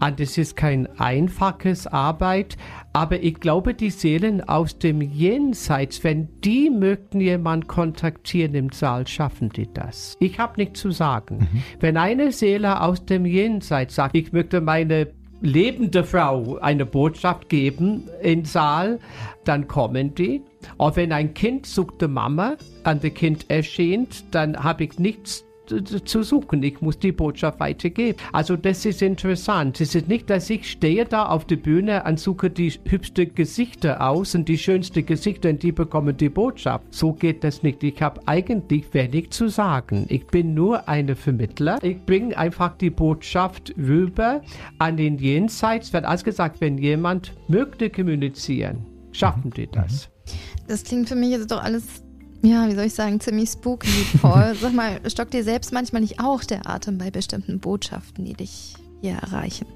[0.00, 2.56] und es ist kein einfaches Arbeit,
[2.92, 9.06] aber ich glaube, die Seelen aus dem Jenseits, wenn die möchten jemand kontaktieren im Saal,
[9.06, 10.16] schaffen die das.
[10.20, 11.38] Ich habe nichts zu sagen.
[11.38, 11.62] Mhm.
[11.80, 15.08] Wenn eine Seele aus dem Jenseits sagt, ich möchte meine
[15.40, 18.98] lebende Frau eine Botschaft geben im Saal,
[19.44, 20.42] dann kommen die.
[20.76, 25.44] Und wenn ein Kind sucht die Mama und das Kind erscheint, dann habe ich nichts
[25.66, 26.62] zu suchen.
[26.62, 28.18] Ich muss die Botschaft weitergeben.
[28.32, 29.80] Also das ist interessant.
[29.80, 34.00] Es ist nicht, dass ich stehe da auf der Bühne und suche die hübschsten Gesichter
[34.00, 36.84] aus und die schönsten Gesichter und die bekommen die Botschaft.
[36.90, 37.82] So geht das nicht.
[37.82, 40.06] Ich habe eigentlich wenig zu sagen.
[40.08, 41.78] Ich bin nur eine Vermittler.
[41.82, 44.42] Ich bringe einfach die Botschaft rüber
[44.78, 45.92] an den Jenseits.
[45.92, 50.08] Wird alles gesagt, wenn jemand möchte kommunizieren, schaffen die das.
[50.66, 52.05] Das klingt für mich jetzt doch alles
[52.42, 53.88] ja, wie soll ich sagen, ziemlich spooky,
[54.20, 54.54] Paul.
[54.60, 58.74] Sag mal, stockt dir selbst manchmal nicht auch der Atem bei bestimmten Botschaften, die dich
[59.00, 59.66] hier erreichen?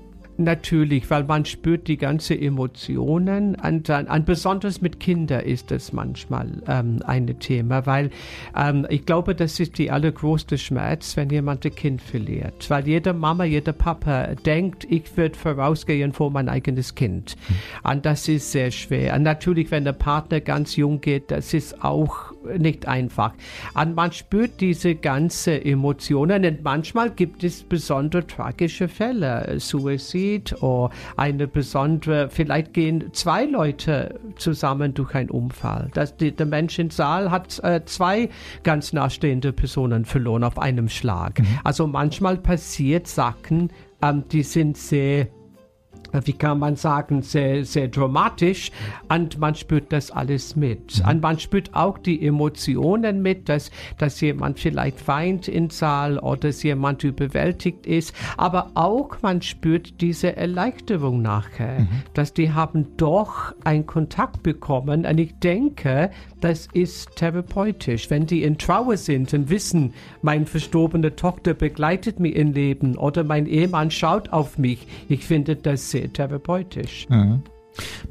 [0.40, 3.56] Natürlich, weil man spürt die ganze Emotionen.
[3.56, 8.10] Und, und besonders mit Kindern ist das manchmal ähm, ein Thema, weil
[8.56, 13.12] ähm, ich glaube, das ist die allergrößte Schmerz, wenn jemand ein Kind verliert, weil jede
[13.12, 17.36] Mama, jeder Papa denkt, ich würde vorausgehen vor mein eigenes Kind.
[17.82, 19.16] Und das ist sehr schwer.
[19.16, 23.32] Und natürlich, wenn der Partner ganz jung geht, das ist auch nicht einfach.
[23.74, 30.90] Und man spürt diese ganze Emotionen und manchmal gibt es besonders tragische Fälle, Suizid oder
[31.16, 35.90] eine besondere, vielleicht gehen zwei Leute zusammen durch einen Unfall.
[35.94, 38.28] Das, die, der Mensch im Saal hat äh, zwei
[38.62, 41.40] ganz nahestehende Personen verloren auf einem Schlag.
[41.40, 41.46] Mhm.
[41.64, 43.70] Also manchmal passiert Sachen,
[44.02, 45.28] ähm, die sind sehr
[46.24, 48.70] wie kann man sagen, sehr, sehr dramatisch
[49.08, 51.02] und man spürt das alles mit.
[51.02, 51.10] Mhm.
[51.10, 56.40] Und man spürt auch die Emotionen mit, dass, dass jemand vielleicht weint im Saal oder
[56.40, 61.88] dass jemand überwältigt ist, aber auch man spürt diese Erleichterung nachher, mhm.
[62.14, 68.10] dass die haben doch einen Kontakt bekommen und ich denke, das ist therapeutisch.
[68.10, 69.92] Wenn die in Trauer sind und wissen,
[70.22, 75.56] meine verstorbene Tochter begleitet mich im Leben oder mein Ehemann schaut auf mich, ich finde
[75.56, 77.06] das sehr therapeutisch.
[77.08, 77.42] Mhm.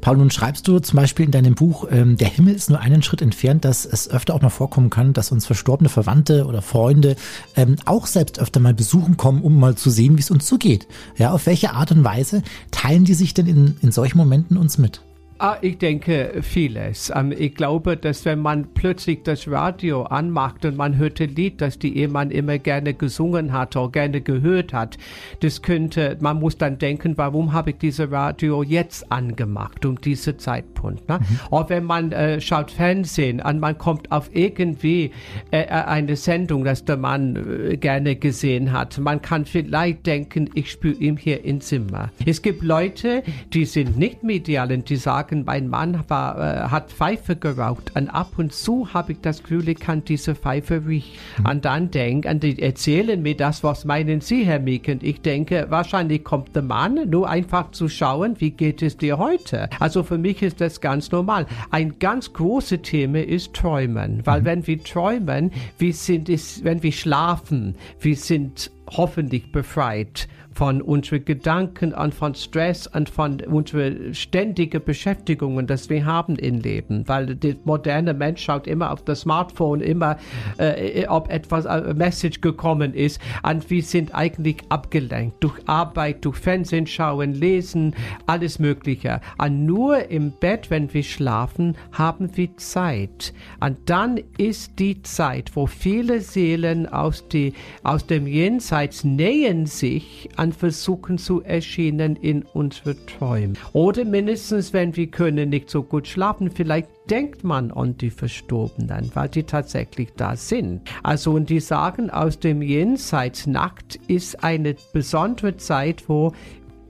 [0.00, 3.02] Paul, nun schreibst du zum Beispiel in deinem Buch, ähm, der Himmel ist nur einen
[3.02, 7.16] Schritt entfernt, dass es öfter auch noch vorkommen kann, dass uns verstorbene Verwandte oder Freunde
[7.56, 10.56] ähm, auch selbst öfter mal besuchen kommen, um mal zu sehen, wie es uns so
[10.56, 10.86] geht.
[11.16, 14.78] Ja, auf welche Art und Weise teilen die sich denn in, in solchen Momenten uns
[14.78, 15.02] mit?
[15.42, 17.10] Ah, ich denke vieles.
[17.16, 21.62] Ähm, ich glaube, dass wenn man plötzlich das Radio anmacht und man hört ein Lied,
[21.62, 24.98] das die Ehemann immer gerne gesungen hat oder gerne gehört hat,
[25.40, 30.38] das könnte, man muss dann denken, warum habe ich dieses Radio jetzt angemacht, um diesen
[30.38, 31.08] Zeitpunkt.
[31.08, 31.20] Ne?
[31.20, 31.38] Mhm.
[31.50, 35.10] Oder wenn man äh, schaut Fernsehen und man kommt auf irgendwie
[35.52, 37.36] äh, äh, eine Sendung, das der Mann
[37.70, 42.10] äh, gerne gesehen hat, man kann vielleicht denken, ich spüre ihm hier ins Zimmer.
[42.26, 43.22] Es gibt Leute,
[43.54, 47.92] die sind nicht medial und die sagen, sagen, mein Mann war, äh, hat Pfeife geraucht
[47.94, 51.18] und ab und zu habe ich das Gefühl, ich kann diese Pfeife riechen.
[51.38, 51.46] Mhm.
[51.46, 54.88] Und dann denke, und die erzählen mir das, was meinen Sie, Herr Meek?
[54.88, 59.18] Und ich denke, wahrscheinlich kommt der Mann nur einfach zu schauen, wie geht es dir
[59.18, 59.68] heute?
[59.78, 61.46] Also für mich ist das ganz normal.
[61.70, 64.44] Ein ganz großes Thema ist Träumen, weil mhm.
[64.44, 70.28] wenn wir träumen, wir sind es, wenn wir schlafen, wir sind hoffentlich befreit
[70.60, 76.58] von unseren Gedanken und von Stress und von unseren ständigen Beschäftigungen, das wir haben im
[76.58, 77.08] Leben.
[77.08, 80.18] Weil der moderne Mensch schaut immer auf das Smartphone, immer,
[80.58, 83.22] äh, ob etwas, eine Message gekommen ist.
[83.42, 87.94] Und wir sind eigentlich abgelenkt durch Arbeit, durch Fernsehen schauen, lesen,
[88.26, 89.22] alles Mögliche.
[89.38, 93.32] Und nur im Bett, wenn wir schlafen, haben wir Zeit.
[93.60, 100.28] Und dann ist die Zeit, wo viele Seelen aus, die, aus dem Jenseits nähen sich
[100.36, 103.54] an dann versuchen zu erscheinen in unsere Träume.
[103.72, 109.10] Oder mindestens, wenn wir können nicht so gut schlafen, vielleicht denkt man an die Verstorbenen,
[109.14, 110.82] weil die tatsächlich da sind.
[111.02, 116.32] Also und die sagen aus dem Jenseits, Nacht ist eine besondere Zeit, wo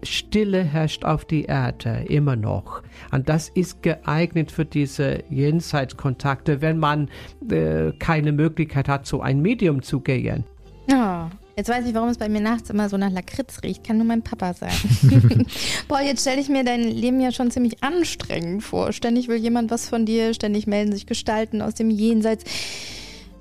[0.02, 2.82] Stille herrscht auf die Erde, immer noch.
[3.12, 7.10] Und das ist geeignet für diese Jenseitskontakte, wenn man
[7.50, 10.44] äh, keine Möglichkeit hat, zu einem Medium zu gehen.
[10.90, 11.26] Oh,
[11.60, 13.84] jetzt weiß ich, warum es bei mir nachts immer so nach Lakritz riecht.
[13.84, 14.72] Kann nur mein Papa sein.
[15.88, 18.92] Boah, jetzt stelle ich mir dein Leben ja schon ziemlich anstrengend vor.
[18.94, 22.44] Ständig will jemand was von dir, ständig melden sich Gestalten aus dem Jenseits.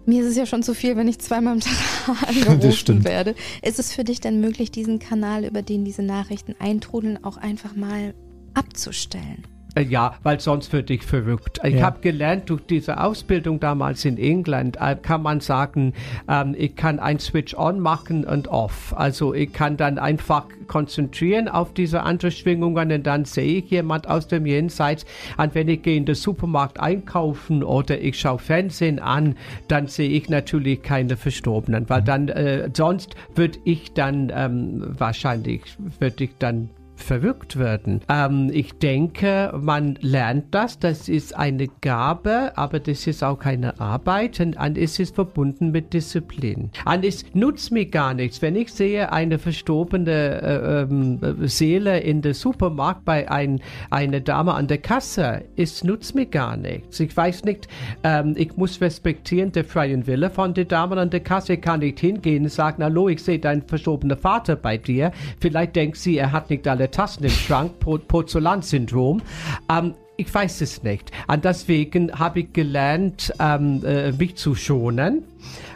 [0.05, 3.35] Mir ist es ja schon zu viel, wenn ich zweimal am Tag angerufen werde.
[3.61, 7.75] Ist es für dich denn möglich, diesen Kanal, über den diese Nachrichten eintrudeln, auch einfach
[7.75, 8.13] mal
[8.53, 9.45] abzustellen?
[9.79, 11.59] Äh, ja, weil sonst würde ich verrückt.
[11.63, 11.85] Ich ja.
[11.85, 15.93] habe gelernt, durch diese Ausbildung damals in England, äh, kann man sagen,
[16.27, 18.93] ähm, ich kann ein Switch on machen und off.
[18.95, 24.07] Also ich kann dann einfach konzentrieren auf diese anderen Schwingungen und dann sehe ich jemand
[24.07, 25.05] aus dem Jenseits.
[25.37, 29.35] Und wenn ich gehe in den Supermarkt einkaufen oder ich schaue Fernsehen an,
[29.67, 32.05] dann sehe ich natürlich keine Verstorbenen, weil mhm.
[32.05, 35.61] dann äh, sonst würde ich dann ähm, wahrscheinlich,
[35.99, 36.69] würde ich dann
[37.01, 38.01] verrückt werden.
[38.09, 43.79] Ähm, ich denke, man lernt das, das ist eine Gabe, aber das ist auch keine
[43.79, 46.71] Arbeit und, und es ist verbunden mit Disziplin.
[46.85, 52.21] Und es nutzt mir gar nichts, wenn ich sehe eine verstorbene äh, äh, Seele in
[52.21, 56.99] der Supermarkt bei ein, einer Dame an der Kasse, es nutzt mir gar nichts.
[56.99, 57.67] Ich weiß nicht,
[58.03, 61.53] ähm, ich muss respektieren der freien Wille von der Dame an der Kasse.
[61.53, 65.11] Ich kann nicht hingehen und sagen, hallo, ich sehe deinen verstorbenen Vater bei dir.
[65.39, 69.21] Vielleicht denkt sie, er hat nicht alle Tassen im Schrank, po Porzellansyndrom.
[69.69, 71.11] Ähm, ich weiß es nicht.
[71.27, 75.23] Und deswegen habe ich gelernt, ähm, äh, mich zu schonen.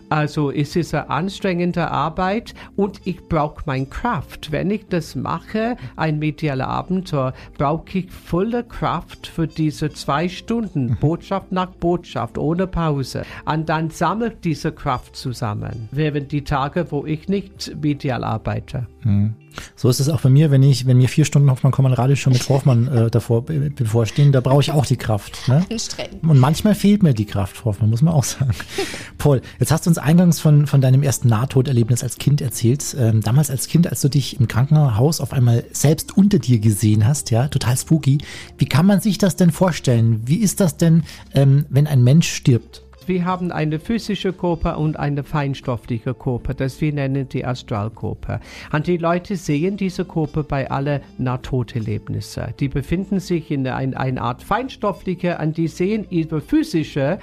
[0.10, 4.52] Also es ist eine anstrengende Arbeit und ich brauche meine Kraft.
[4.52, 10.88] Wenn ich das mache, ein medialer Abenteuer, brauche ich volle Kraft für diese zwei Stunden,
[10.88, 10.98] mhm.
[10.98, 13.24] Botschaft nach Botschaft, ohne Pause.
[13.46, 18.86] Und dann sammelt diese Kraft zusammen, während die Tage, wo ich nicht medial arbeite.
[19.04, 19.34] Mhm.
[19.76, 22.16] So ist es auch bei mir, wenn ich, wenn mir vier Stunden Hoffmann Kommann Radio
[22.16, 25.48] schon mit Hoffmann äh, davor bevorstehen, da brauche ich auch die Kraft.
[25.48, 25.66] Ne?
[26.22, 28.54] Und manchmal fehlt mir die Kraft, Hoffmann, muss man auch sagen.
[29.18, 32.96] Paul, jetzt hast du uns eingangs von, von deinem ersten Nahtoderlebnis als Kind erzählt.
[32.98, 37.08] Ähm, damals als Kind, als du dich im Krankenhaus auf einmal selbst unter dir gesehen
[37.08, 38.20] hast, ja, total spooky.
[38.58, 40.22] Wie kann man sich das denn vorstellen?
[40.26, 42.84] Wie ist das denn, ähm, wenn ein Mensch stirbt?
[43.08, 48.40] Wir haben eine physische Körper und eine feinstoffliche Körper, das wir nennen die Astralkörper.
[48.72, 52.54] Und die Leute sehen diese Körper bei allen Nahtoderlebnissen.
[52.60, 57.20] Die befinden sich in einer eine Art feinstoffliche und die sehen ihre physische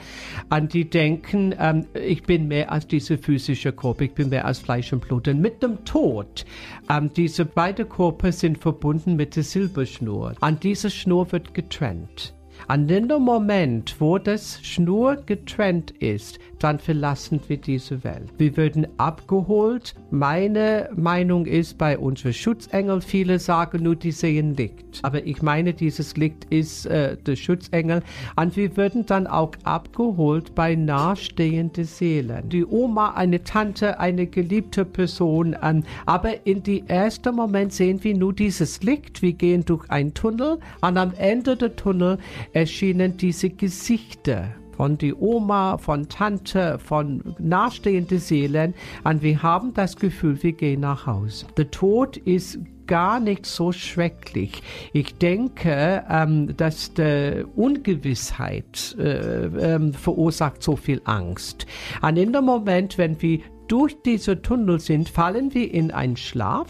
[0.51, 4.59] und die denken, ähm, ich bin mehr als diese physische Körper, ich bin mehr als
[4.59, 5.29] Fleisch und Blut.
[5.29, 6.45] Und mit dem Tod,
[6.89, 10.35] ähm, diese beiden Körper sind verbunden mit der Silberschnur.
[10.41, 12.35] Und diese Schnur wird getrennt.
[12.71, 18.31] An dem Moment, wo das Schnur getrennt ist, dann verlassen wir diese Welt.
[18.39, 19.95] Wir werden abgeholt.
[20.11, 25.01] Meine Meinung ist bei unseren Schutzengel, viele sagen nur, die sehen Licht.
[25.03, 28.03] Aber ich meine, dieses Licht ist äh, der Schutzengel.
[28.37, 32.49] Und wir würden dann auch abgeholt bei nahestehenden Seelen.
[32.49, 35.57] Die Oma, eine Tante, eine geliebte Person.
[35.63, 39.23] Ähm, aber in die ersten Moment sehen wir nur dieses Licht.
[39.23, 42.19] Wir gehen durch einen Tunnel und am Ende der Tunnel
[42.53, 48.73] erschienen diese Gesichter von die Oma, von Tante, von nahestehenden Seelen
[49.05, 51.45] und wir haben das Gefühl, wir gehen nach Hause.
[51.59, 54.63] Der Tod ist gar nicht so schrecklich.
[54.95, 61.67] Ich denke, ähm, dass die Ungewissheit äh, ähm, verursacht so viel Angst.
[62.01, 66.69] Und in dem Moment, wenn wir durch diese Tunnel sind, fallen wir in einen Schlaf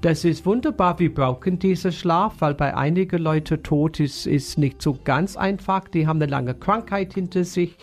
[0.00, 0.98] das ist wunderbar.
[0.98, 5.88] Wir brauchen diesen Schlaf, weil bei einigen Leuten Tod ist, ist nicht so ganz einfach.
[5.88, 7.76] Die haben eine lange Krankheit hinter sich.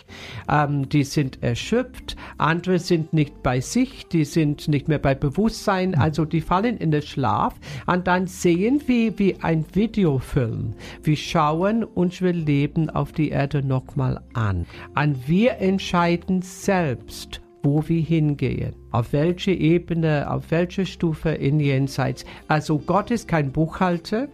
[0.49, 2.15] Ähm, die sind erschöpft.
[2.37, 4.07] Andere sind nicht bei sich.
[4.07, 5.95] Die sind nicht mehr bei Bewusstsein.
[5.95, 7.55] Also die fallen in den Schlaf.
[7.85, 10.73] Und dann sehen wir wie ein Videofilm.
[11.01, 14.65] Wir schauen unsere Leben auf die Erde nochmal an.
[14.95, 22.23] Und wir entscheiden selbst, wo wir hingehen, auf welche Ebene, auf welche Stufe in Jenseits.
[22.47, 24.29] Also Gott ist kein Buchhalter,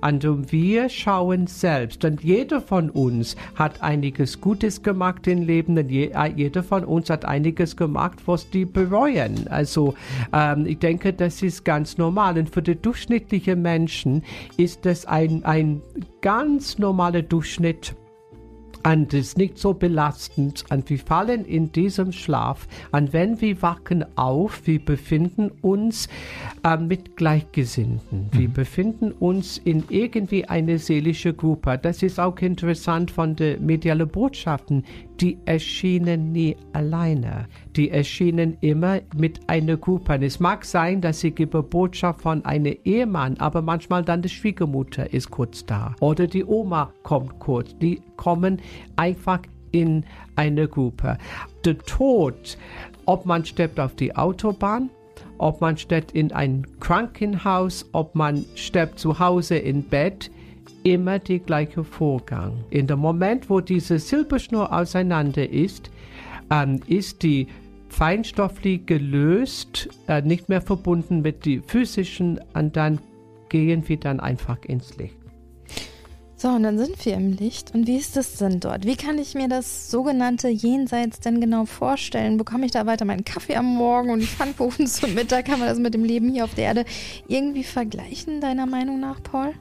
[0.00, 2.04] und wir schauen selbst.
[2.04, 5.78] Und jeder von uns hat einiges Gutes gemacht im Leben.
[5.78, 9.46] Und äh, jeder von uns hat einiges gemacht, was die bereuen.
[9.48, 9.94] Also
[10.32, 12.38] ähm, ich denke, das ist ganz normal.
[12.38, 14.22] Und für die durchschnittlichen Menschen
[14.56, 15.82] ist das ein, ein
[16.20, 17.94] ganz normaler Durchschnitt
[18.86, 23.60] und es ist nicht so belastend und wir fallen in diesem Schlaf und wenn wir
[23.62, 26.08] wachen auf, wir befinden uns
[26.64, 28.28] äh, mit Gleichgesinnten.
[28.32, 28.52] Wir mhm.
[28.52, 31.78] befinden uns in irgendwie eine seelische Gruppe.
[31.80, 34.84] Das ist auch interessant von den medialen Botschaften.
[35.20, 37.46] Die erschienen nie alleine.
[37.76, 40.14] die erschienen immer mit einer Gruppe.
[40.14, 44.28] Und es mag sein, dass sie gebe Botschaft von einem Ehemann, aber manchmal dann die
[44.28, 47.76] Schwiegermutter ist kurz da oder die Oma kommt kurz.
[47.78, 48.60] Die kommen
[48.96, 49.40] einfach
[49.72, 50.04] in
[50.36, 51.16] eine Gruppe.
[51.64, 52.58] Der Tod,
[53.06, 54.90] ob man stirbt auf die Autobahn,
[55.38, 60.30] ob man stirbt in ein Krankenhaus, ob man stirbt zu Hause im Bett,
[60.82, 62.52] immer der gleiche Vorgang.
[62.68, 65.90] In dem Moment, wo diese Silberschnur auseinander ist,
[66.50, 67.48] ähm, ist die
[67.88, 72.98] Feinstoffli gelöst, äh, nicht mehr verbunden mit den physischen und dann
[73.48, 75.19] gehen wir dann einfach ins Licht.
[76.40, 77.74] So, und dann sind wir im Licht.
[77.74, 78.86] Und wie ist es denn dort?
[78.86, 82.38] Wie kann ich mir das sogenannte Jenseits denn genau vorstellen?
[82.38, 85.44] Bekomme ich da weiter meinen Kaffee am Morgen und Pfannkuchen zum Mittag?
[85.44, 86.84] Kann man das mit dem Leben hier auf der Erde
[87.28, 89.52] irgendwie vergleichen, deiner Meinung nach, Paul?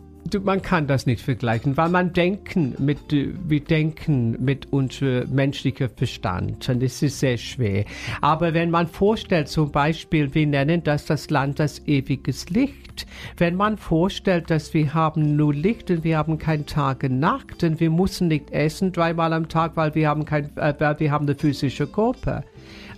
[0.44, 6.70] Man kann das nicht vergleichen, weil man denken mit, wir denken mit unserem menschlichen Verstand
[6.70, 7.86] und es ist sehr schwer.
[8.22, 13.08] Aber wenn man vorstellt, zum Beispiel, wir nennen das das Land das ewiges Licht.
[13.38, 17.64] Wenn man vorstellt, dass wir haben nur Licht und wir haben kein Tag und Nacht
[17.64, 21.26] und wir müssen nicht essen dreimal am Tag, weil wir haben kein, äh, wir haben
[21.26, 22.44] eine physische Körper.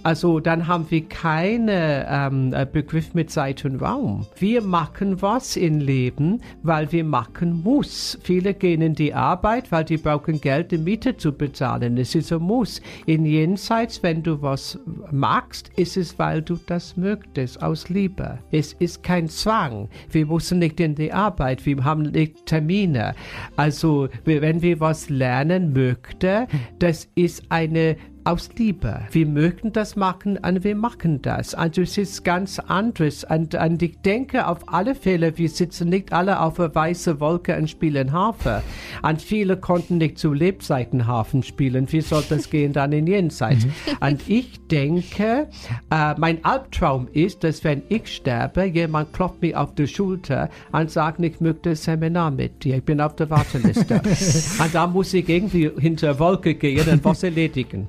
[0.03, 4.25] Also dann haben wir keinen ähm, äh, Begriff mit Zeit und Raum.
[4.37, 8.17] Wir machen was im Leben, weil wir machen muss.
[8.23, 11.97] Viele gehen in die Arbeit, weil die brauchen Geld, die Miete zu bezahlen.
[11.97, 12.81] Es ist ein Muss.
[13.05, 14.79] In Jenseits, wenn du was
[15.11, 18.39] magst, ist es, weil du das möchtest, aus Liebe.
[18.51, 19.89] Es ist kein Zwang.
[20.09, 23.13] Wir müssen nicht in die Arbeit, wir haben nicht Termine.
[23.55, 26.47] Also wenn wir was lernen möchten,
[26.79, 29.01] das ist eine aus Liebe.
[29.11, 31.55] Wir möchten das machen und wir machen das.
[31.55, 33.23] Also es ist ganz anderes.
[33.23, 37.57] Und, und ich denke auf alle Fälle, wir sitzen nicht alle auf einer weißen Wolke
[37.57, 38.61] und spielen Harfe.
[39.01, 41.91] Und viele konnten nicht zu Lebzeiten Harfen spielen.
[41.91, 43.65] Wie soll das gehen dann in Jenseits?
[43.65, 43.71] Mhm.
[43.99, 45.47] Und ich denke,
[45.89, 50.91] äh, mein Albtraum ist, dass wenn ich sterbe, jemand klopft mir auf die Schulter und
[50.91, 52.77] sagt, ich möchte ein Seminar mit dir.
[52.77, 53.95] Ich bin auf der Warteliste.
[54.63, 57.87] und da muss ich irgendwie hinter Wolke gehen und was erledigen.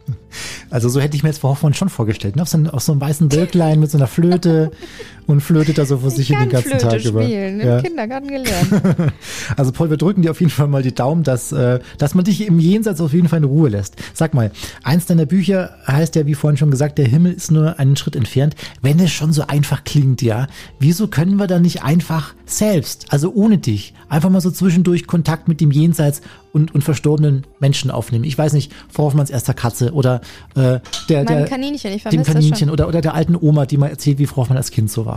[0.70, 2.36] Also so hätte ich mir jetzt Frau Hoffmann schon vorgestellt.
[2.36, 2.42] Ne?
[2.42, 4.70] Auf, so, einem, auf so einem weißen Wölklein mit so einer Flöte
[5.26, 7.62] und flötet da so vor sich hin den ganzen Flöte Tag spielen, über.
[7.62, 7.80] Im Ja.
[7.82, 9.12] Kindergarten gelernt.
[9.56, 12.24] Also Paul, wir drücken dir auf jeden Fall mal die Daumen, dass, äh, dass man
[12.24, 13.96] dich im Jenseits auf jeden Fall in Ruhe lässt.
[14.14, 14.50] Sag mal,
[14.82, 18.16] eins deiner Bücher heißt ja, wie vorhin schon gesagt, der Himmel ist nur einen Schritt
[18.16, 18.54] entfernt.
[18.80, 20.46] Wenn es schon so einfach klingt, ja,
[20.78, 25.48] wieso können wir da nicht einfach selbst, also ohne dich, einfach mal so zwischendurch Kontakt
[25.48, 28.24] mit dem Jenseits und, und verstorbenen Menschen aufnehmen?
[28.24, 30.20] Ich weiß nicht, Frau Hoffmanns erster Katze oder
[30.54, 32.70] äh, der, Mein der Kaninchen, ich dem vermisse das Kaninchen schon.
[32.70, 35.11] oder, oder der alten Oma, die mal erzählt, wie Frau Hoffmann als Kind so war.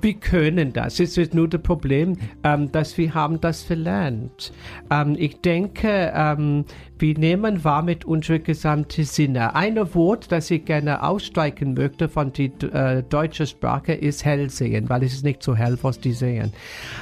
[0.00, 1.00] Wir können das.
[1.00, 4.52] Es ist nur das Problem, ähm, dass wir haben das verlernt.
[4.90, 6.64] Ähm, ich denke, ähm,
[6.98, 9.54] wir nehmen wahr mit unserer gesamten Sinne.
[9.54, 15.02] Ein Wort, das ich gerne ausstreichen möchte von der äh, deutschen Sprache, ist hellsehen, weil
[15.02, 16.52] es ist nicht so hell, was die sehen.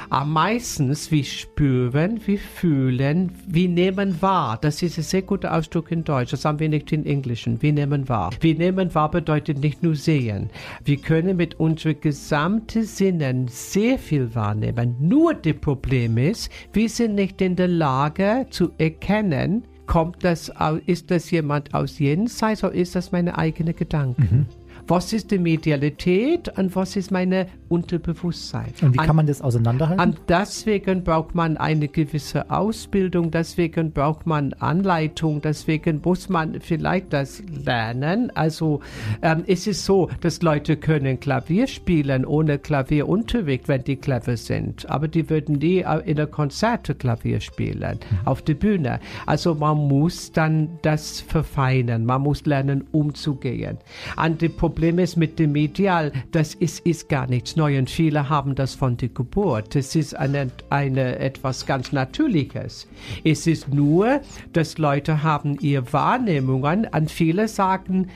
[0.09, 4.57] Am meistens wir spüren, wir fühlen, wir nehmen wahr.
[4.59, 6.31] Das ist ein sehr guter Ausdruck in Deutsch.
[6.31, 7.61] Das haben wir nicht in Englischen.
[7.61, 8.31] Wir nehmen wahr.
[8.41, 10.49] Wir nehmen wahr bedeutet nicht nur sehen.
[10.83, 14.95] Wir können mit unseren gesamten Sinnen sehr viel wahrnehmen.
[14.99, 20.51] Nur das Problem ist, wir sind nicht in der Lage zu erkennen, kommt das,
[20.85, 24.47] ist das jemand aus Jenseits oder ist das meine eigene Gedanken?
[24.87, 28.71] Was ist die Medialität und was ist meine Unterbewusstsein?
[28.83, 29.99] Und wie Und- kann man das auseinanderhalten?
[29.99, 37.13] und deswegen braucht man eine gewisse Ausbildung, deswegen braucht man Anleitung, deswegen muss man vielleicht
[37.13, 38.31] das lernen.
[38.35, 38.81] Also
[39.23, 44.87] ähm, es ist so, dass Leute können Klavier spielen ohne Klavierunterricht, wenn die clever sind.
[44.89, 48.99] Aber die würden nie äh, in der Konzerte Klavier spielen, auf der Bühne.
[49.25, 53.77] Also man muss dann das verfeinern, man muss lernen umzugehen.
[54.23, 57.91] Und das Problem ist mit dem Medial, das ist, ist gar nichts Neues.
[57.91, 59.75] Viele haben das von der Geburt.
[59.75, 62.87] Das ist eine, eine, etwas ganz Natürliches.
[63.23, 64.21] Es ist nur,
[64.53, 68.07] dass Leute haben ihre Wahrnehmungen und viele sagen,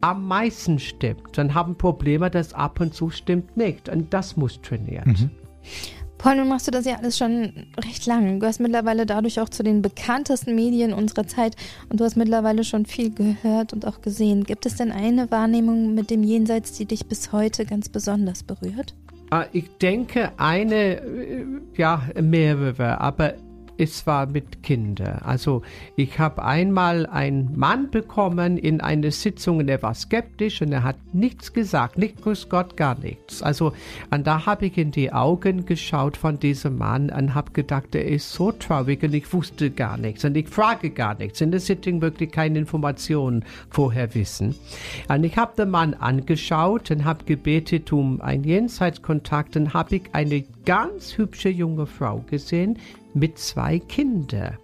[0.00, 1.36] am meisten stimmt.
[1.36, 3.88] Dann haben Probleme, dass ab und zu stimmt nicht.
[3.88, 5.06] Und das muss trainiert.
[6.18, 7.52] Paul, nun machst du das ja alles schon
[7.84, 8.40] recht lang.
[8.40, 11.56] Du hast mittlerweile dadurch auch zu den bekanntesten Medien unserer Zeit
[11.90, 14.44] und du hast mittlerweile schon viel gehört und auch gesehen.
[14.44, 18.94] Gibt es denn eine Wahrnehmung mit dem Jenseits, die dich bis heute ganz besonders berührt?
[19.30, 21.44] Äh, Ich denke, eine, äh,
[21.76, 23.34] ja, mehrere, aber
[23.78, 25.20] es war mit Kindern.
[25.24, 25.62] Also
[25.96, 30.82] ich habe einmal einen Mann bekommen in eine Sitzung und er war skeptisch und er
[30.82, 33.42] hat nichts gesagt, nicht grüß Gott, gar nichts.
[33.42, 33.72] Also
[34.10, 38.06] und da habe ich in die Augen geschaut von diesem Mann und habe gedacht, er
[38.06, 41.40] ist so traurig und ich wusste gar nichts und ich frage gar nichts.
[41.40, 44.54] In der Sitting wirklich keine Informationen vorher wissen.
[45.08, 50.02] Und ich habe den Mann angeschaut und habe gebetet um einen Jenseitskontakt und habe ich
[50.12, 52.78] eine ganz hübsche junge Frau gesehen
[53.16, 54.58] mit zwei Kindern.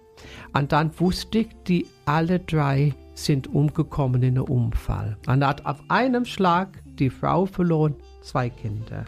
[0.53, 5.17] Und dann wusste ich, die alle drei sind umgekommen in einem Unfall.
[5.27, 9.05] Und hat auf einem Schlag die Frau verloren, zwei Kinder.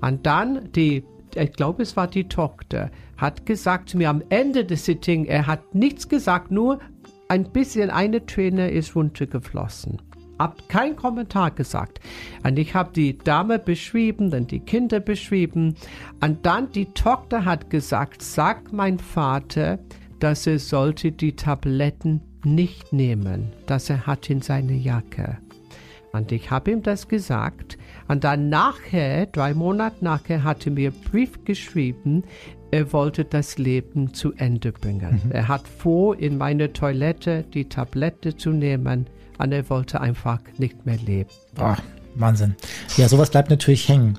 [0.00, 1.04] Und dann die,
[1.34, 5.46] ich glaube, es war die Tochter, hat gesagt zu mir am Ende des Sitting, er
[5.46, 6.80] hat nichts gesagt, nur
[7.28, 10.00] ein bisschen eine Träne ist runtergeflossen
[10.40, 12.00] hab kein Kommentar gesagt.
[12.42, 15.76] Und ich habe die Dame beschrieben, dann die Kinder beschrieben.
[16.20, 19.78] Und dann die Tochter hat gesagt, sag mein Vater,
[20.18, 25.36] dass er sollte die Tabletten nicht nehmen, dass er hat in seine Jacke.
[26.12, 27.76] Und ich habe ihm das gesagt.
[28.08, 32.24] Und dann nachher, drei Monate nachher, hat er mir Brief geschrieben,
[32.70, 35.20] er wollte das Leben zu Ende bringen.
[35.24, 35.32] Mhm.
[35.32, 39.06] Er hat vor, in meine Toilette die Tablette zu nehmen
[39.46, 41.30] er wollte einfach nicht mehr leben.
[41.58, 41.74] Oh,
[42.14, 42.56] Wahnsinn.
[42.96, 44.18] Ja, sowas bleibt natürlich hängen.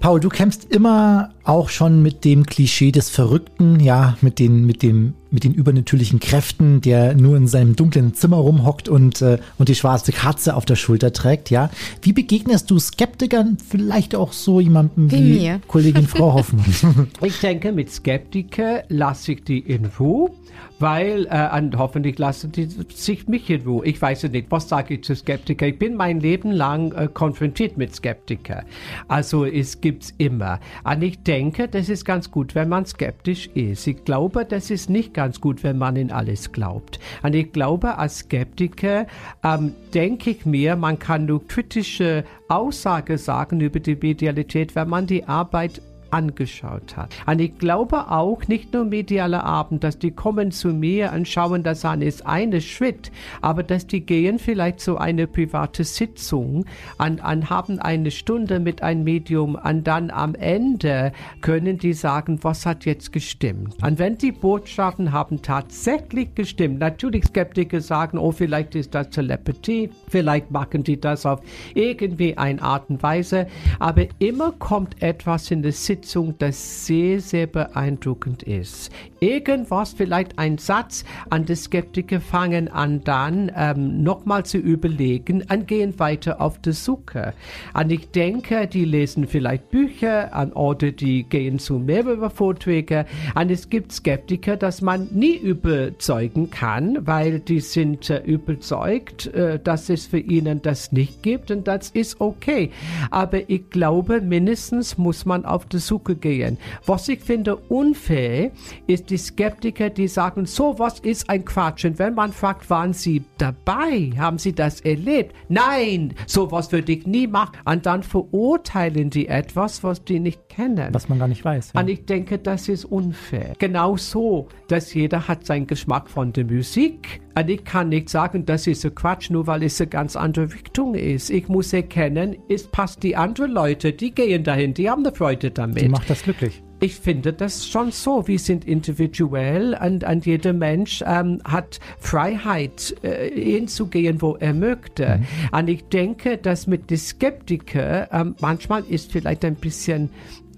[0.00, 4.82] Paul, du kämpfst immer auch schon mit dem Klischee des Verrückten, ja, mit den, mit
[4.82, 9.68] dem, mit den übernatürlichen Kräften, der nur in seinem dunklen Zimmer rumhockt und, äh, und
[9.68, 11.70] die schwarze Katze auf der Schulter trägt, ja.
[12.00, 15.60] Wie begegnest du Skeptikern, vielleicht auch so jemandem wie, wie mir.
[15.68, 17.08] Kollegin Frau Hoffmann?
[17.20, 20.30] ich denke, mit Skeptiker lasse ich die in Ruhe
[20.78, 23.86] weil äh, und hoffentlich lassen die sich mich in Ruhe.
[23.86, 25.66] Ich weiß es nicht, was sage ich zu Skeptiker?
[25.66, 28.64] Ich bin mein Leben lang äh, konfrontiert mit Skeptiker.
[29.08, 30.60] Also es gibt's immer.
[30.84, 33.86] Und ich denke, das ist ganz gut, wenn man skeptisch ist.
[33.86, 36.98] Ich glaube, das ist nicht ganz gut, wenn man in alles glaubt.
[37.22, 39.06] Und ich glaube, als Skeptiker
[39.42, 45.06] ähm, denke ich mir, man kann nur kritische Aussage sagen über die Medialität, wenn man
[45.06, 45.80] die Arbeit
[46.14, 47.12] angeschaut hat.
[47.26, 51.64] Und ich glaube auch, nicht nur mediale Abend, dass die kommen zu mir und schauen
[51.64, 53.10] das an, ist eine Schritt,
[53.40, 56.66] aber dass die gehen vielleicht zu einer private Sitzung
[56.98, 62.38] und, und haben eine Stunde mit einem Medium und dann am Ende können die sagen,
[62.42, 63.74] was hat jetzt gestimmt.
[63.82, 69.90] Und wenn die Botschaften haben tatsächlich gestimmt, natürlich Skeptiker sagen, oh, vielleicht ist das Telepathie,
[70.08, 71.40] vielleicht machen die das auf
[71.74, 73.48] irgendwie eine Art und Weise,
[73.80, 78.92] aber immer kommt etwas in der Sitzung Sitzung, das sehr, sehr beeindruckend ist.
[79.24, 85.66] Irgendwas, vielleicht ein Satz an die Skeptiker fangen an, dann ähm, nochmal zu überlegen und
[85.66, 87.32] gehen weiter auf die Suche.
[87.72, 93.06] Und ich denke, die lesen vielleicht Bücher an oder die gehen zu mehreren Vorträgen.
[93.34, 99.58] Und es gibt Skeptiker, dass man nie überzeugen kann, weil die sind äh, überzeugt, äh,
[99.58, 102.70] dass es für ihnen das nicht gibt und das ist okay.
[103.10, 106.58] Aber ich glaube, mindestens muss man auf die Suche Suche gehen.
[106.86, 108.50] Was ich finde unfair,
[108.86, 111.84] ist die Skeptiker, die sagen, so was ist ein Quatsch.
[111.84, 114.10] Und wenn man fragt, waren sie dabei?
[114.18, 115.36] Haben sie das erlebt?
[115.48, 117.56] Nein, sowas würde ich nie machen.
[117.64, 120.92] Und dann verurteilen die etwas, was die nicht kennen.
[120.92, 121.74] Was man gar nicht weiß.
[121.74, 121.80] Ja.
[121.80, 123.52] Und ich denke, das ist unfair.
[123.60, 127.20] Genau so, dass jeder hat seinen Geschmack von der Musik.
[127.36, 130.52] Und ich kann nicht sagen, das ist ein Quatsch, nur weil es eine ganz andere
[130.52, 131.30] Richtung ist.
[131.30, 135.52] Ich muss erkennen, es passt die anderen Leute, die gehen dahin, die haben eine Freude
[135.52, 135.82] damit.
[135.82, 136.64] Die macht das glücklich.
[136.84, 138.28] Ich finde das schon so.
[138.28, 145.16] Wir sind individuell und, und jeder Mensch ähm, hat Freiheit, äh, hinzugehen, wo er möchte.
[145.16, 145.58] Mhm.
[145.58, 150.10] Und ich denke, dass mit den Skeptikern ähm, manchmal ist vielleicht ein bisschen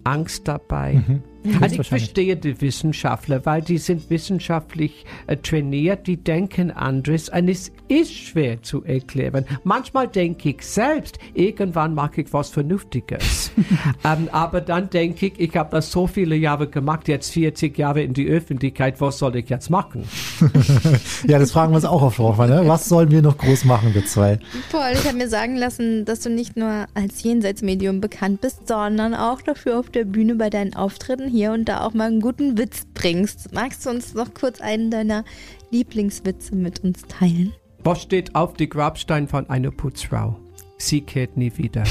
[0.02, 0.94] Angst dabei.
[0.94, 1.22] Mhm.
[1.60, 7.48] Also ich verstehe die Wissenschaftler, weil die sind wissenschaftlich äh, trainiert, die denken anderes und
[7.48, 9.44] es ist schwer zu erklären.
[9.64, 13.50] Manchmal denke ich selbst, irgendwann mache ich was Vernünftiges.
[14.04, 18.02] ähm, aber dann denke ich, ich habe das so viele Jahre gemacht, jetzt 40 Jahre
[18.02, 20.04] in die Öffentlichkeit, was soll ich jetzt machen?
[21.26, 22.62] ja, das fragen wir uns auch oft drauf, ne?
[22.66, 24.38] Was sollen wir noch groß machen, wir zwei?
[24.70, 29.14] Paul, ich habe mir sagen lassen, dass du nicht nur als Jenseitsmedium bekannt bist, sondern
[29.14, 32.56] auch dafür auf der Bühne bei deinen Auftritten hier und da auch mal einen guten
[32.56, 33.52] Witz bringst.
[33.52, 35.22] Magst du uns noch kurz einen deiner
[35.70, 37.52] Lieblingswitze mit uns teilen?
[37.84, 40.40] Was steht auf die Grabstein von einer Putzfrau?
[40.78, 41.84] Sie kehrt nie wieder.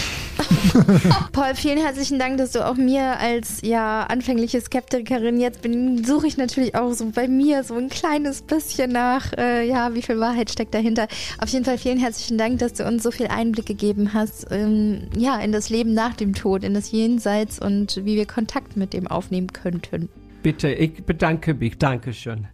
[1.31, 6.27] Paul, vielen herzlichen Dank, dass du auch mir als ja anfängliche Skeptikerin jetzt bin, suche
[6.27, 10.19] ich natürlich auch so bei mir so ein kleines bisschen nach, äh, ja, wie viel
[10.19, 11.07] Wahrheit steckt dahinter.
[11.39, 15.07] Auf jeden Fall vielen herzlichen Dank, dass du uns so viel Einblick gegeben hast, ähm,
[15.17, 18.93] ja, in das Leben nach dem Tod, in das Jenseits und wie wir Kontakt mit
[18.93, 20.09] dem aufnehmen könnten.
[20.43, 21.79] bitte, ich bedanke mich.
[21.79, 22.47] Dankeschön.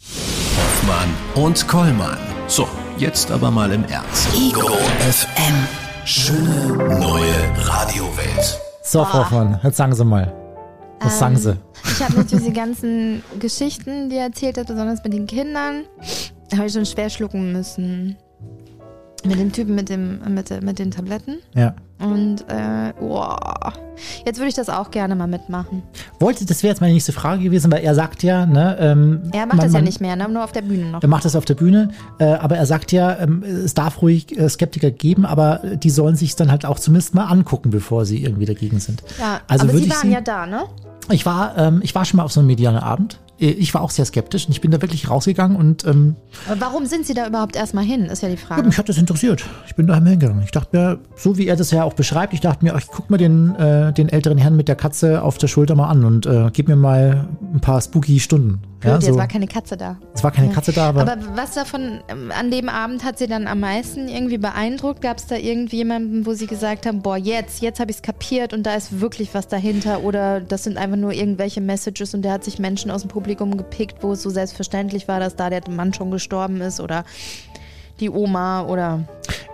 [0.56, 2.18] Hoffmann und Kollmann.
[2.48, 2.68] So,
[2.98, 4.30] jetzt aber mal im Ernst.
[4.34, 4.70] Ego
[5.00, 5.91] FM.
[6.14, 8.60] Schöne neue Radiowelt.
[8.84, 10.34] So, Frau Hoffmann, jetzt sagen Sie mal.
[11.00, 11.56] Was sagen Sie?
[11.86, 15.86] Ich habe natürlich diese ganzen Geschichten, die er erzählt hat, besonders mit den Kindern,
[16.54, 18.18] habe ich schon schwer schlucken müssen.
[19.24, 21.38] Mit dem Typen mit, dem, mit, mit den Tabletten.
[21.54, 21.76] Ja.
[22.00, 23.74] Und äh, boah.
[24.26, 25.84] jetzt würde ich das auch gerne mal mitmachen.
[26.20, 29.46] Wollte, das wäre jetzt meine nächste Frage gewesen, weil er sagt ja, ne, ähm, Er
[29.46, 30.28] macht man- das ja man- nicht mehr, ne?
[30.28, 31.04] nur auf der Bühne noch.
[31.04, 34.36] Er macht das auf der Bühne, äh, aber er sagt ja, ähm, es darf ruhig
[34.36, 38.24] äh, Skeptiker geben, aber die sollen sich dann halt auch zumindest mal angucken, bevor sie
[38.24, 39.04] irgendwie dagegen sind.
[39.20, 40.64] Ja, also aber Sie waren sie, ja da, ne?
[41.12, 43.20] ich war, ähm, ich war schon mal auf so einem medialen Abend.
[43.42, 46.16] Äh, Ich war auch sehr skeptisch und ich bin da wirklich rausgegangen und ähm,
[46.60, 48.64] warum sind Sie da überhaupt erstmal hin, ist ja die ja, Frage.
[48.64, 49.44] mich hat das interessiert.
[49.68, 50.44] Ich bin da hingegangen.
[50.44, 53.10] Ich dachte mir, so wie er das ja auch beschreibt, ich dachte mir, ich guck
[53.10, 56.26] mal den, äh, den älteren Herrn mit der Katze auf der Schulter mal an und
[56.26, 58.62] äh, gib mir mal ein paar spooky Stunden.
[58.84, 59.16] Ja, so.
[59.16, 59.98] war keine Katze da.
[60.16, 63.28] es war keine Katze da, aber, Aber was davon ähm, an dem Abend hat Sie
[63.28, 65.02] dann am meisten irgendwie beeindruckt?
[65.02, 68.02] Gab es da irgendwie jemanden, wo Sie gesagt haben, boah, jetzt, jetzt habe ich es
[68.02, 70.04] kapiert und da ist wirklich was dahinter?
[70.04, 73.31] Oder das sind einfach nur irgendwelche Messages und der hat sich Menschen aus dem Publikum
[73.36, 77.06] gepickt, wo es so selbstverständlich war, dass da der Mann schon gestorben ist oder
[78.00, 79.06] die Oma oder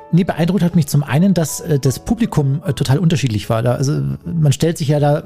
[0.09, 3.61] Nee, beeindruckt hat mich zum einen, dass äh, das Publikum äh, total unterschiedlich war.
[3.61, 5.19] Da, also man stellt sich ja da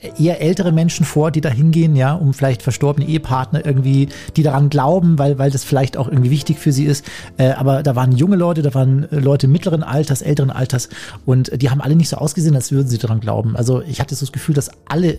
[0.00, 4.42] äh, eher ältere Menschen vor, die da hingehen, ja, um vielleicht verstorbene Ehepartner irgendwie, die
[4.42, 7.04] daran glauben, weil, weil das vielleicht auch irgendwie wichtig für sie ist.
[7.36, 10.88] Äh, aber da waren junge Leute, da waren äh, Leute mittleren Alters, älteren Alters
[11.26, 13.54] und die haben alle nicht so ausgesehen, als würden sie daran glauben.
[13.54, 15.18] Also ich hatte so das Gefühl, dass alle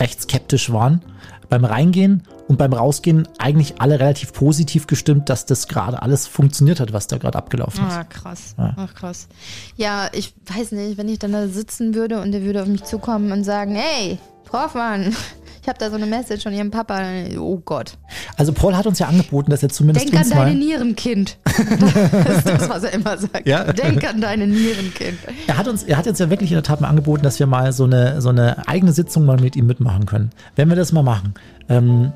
[0.00, 1.02] recht skeptisch waren
[1.50, 6.80] beim Reingehen und beim Rausgehen eigentlich alle relativ positiv gestimmt, dass das gerade alles funktioniert
[6.80, 7.92] hat, was da gerade abgelaufen ist.
[7.92, 8.54] Ah, krass.
[8.56, 9.28] Ach, krass.
[9.76, 12.84] Ja, ich weiß nicht, wenn ich dann da sitzen würde und der würde auf mich
[12.84, 14.18] zukommen und sagen, hey,
[14.52, 15.14] Hoffmann,
[15.62, 17.00] ich habe da so eine Message von Ihrem Papa.
[17.38, 17.98] Oh Gott.
[18.36, 20.96] Also Paul hat uns ja angeboten, dass er zumindest Denk an uns deine mal, Nieren,
[20.96, 21.38] Kind.
[21.46, 23.46] Das ist das, was er immer sagt.
[23.46, 23.64] Ja.
[23.72, 25.18] Denk an deine Nieren, Kind.
[25.46, 27.46] er hat uns, er hat uns ja wirklich in der Tat mal angeboten, dass wir
[27.46, 30.30] mal so eine so eine eigene Sitzung mal mit ihm mitmachen können.
[30.56, 31.34] Wenn wir das mal machen,
[31.68, 32.12] ähm,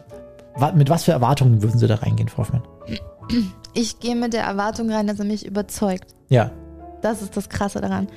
[0.74, 2.62] mit was für Erwartungen würden Sie da reingehen, Frau Hoffmann?
[3.74, 6.14] Ich gehe mit der Erwartung rein, dass er mich überzeugt.
[6.28, 6.50] Ja.
[7.04, 8.08] Das ist das Krasse daran.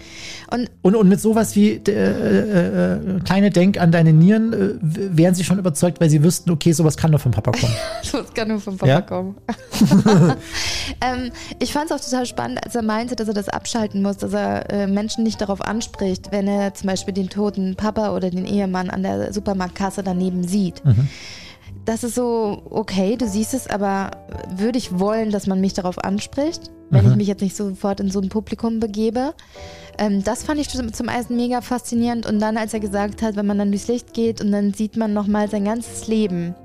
[0.50, 4.70] Und Und, und mit sowas wie äh, äh, äh, kleine Denk an deine Nieren äh,
[4.82, 7.74] wären Sie schon überzeugt, weil Sie wüssten, okay, sowas kann nur vom Papa kommen.
[8.12, 9.02] das kann nur vom Papa Ja?
[9.02, 9.36] kommen.
[11.02, 14.16] ähm, ich fand es auch total spannend, als er meinte, dass er das abschalten muss,
[14.18, 18.30] dass er äh, Menschen nicht darauf anspricht, wenn er zum Beispiel den toten Papa oder
[18.30, 20.82] den Ehemann an der Supermarktkasse daneben sieht.
[21.88, 24.12] Das ist so, okay, du siehst es, aber
[24.50, 28.12] würde ich wollen, dass man mich darauf anspricht, wenn ich mich jetzt nicht sofort in
[28.12, 29.34] so ein Publikum begebe?
[29.98, 32.26] Ähm, das fand ich zum zum ersten mega faszinierend.
[32.26, 34.98] Und dann, als er gesagt hat, wenn man dann durchs Licht geht und dann sieht
[34.98, 36.56] man nochmal sein ganzes Leben.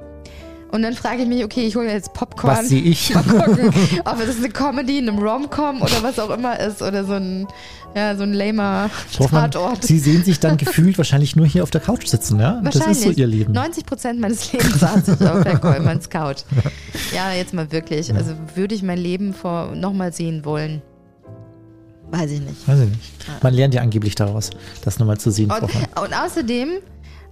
[0.73, 2.57] Und dann frage ich mich, okay, ich hole jetzt Popcorn.
[2.57, 3.15] Was sehe ich?
[3.15, 3.69] Mal gucken,
[4.07, 6.81] ob es eine Comedy, eine Rom-Com oder was auch immer ist.
[6.81, 7.47] Oder so ein,
[7.95, 9.85] ja, so ein lamer Tatort.
[9.85, 12.55] Sie sehen sich dann gefühlt wahrscheinlich nur hier auf der Couch sitzen, ja?
[12.63, 13.07] Das Wahrscheinlich.
[13.07, 13.53] ist so Ihr Leben.
[13.53, 16.39] 90 Prozent meines Lebens saß ich auf der Coleman's Couch.
[17.15, 18.15] Ja, jetzt mal wirklich.
[18.15, 20.81] Also würde ich mein Leben vor nochmal sehen wollen.
[22.11, 22.67] Weiß ich nicht.
[22.67, 23.43] Weiß ich nicht.
[23.43, 24.51] Man lernt ja angeblich daraus,
[24.85, 25.63] das nochmal zu sehen, Und,
[26.03, 26.69] und außerdem,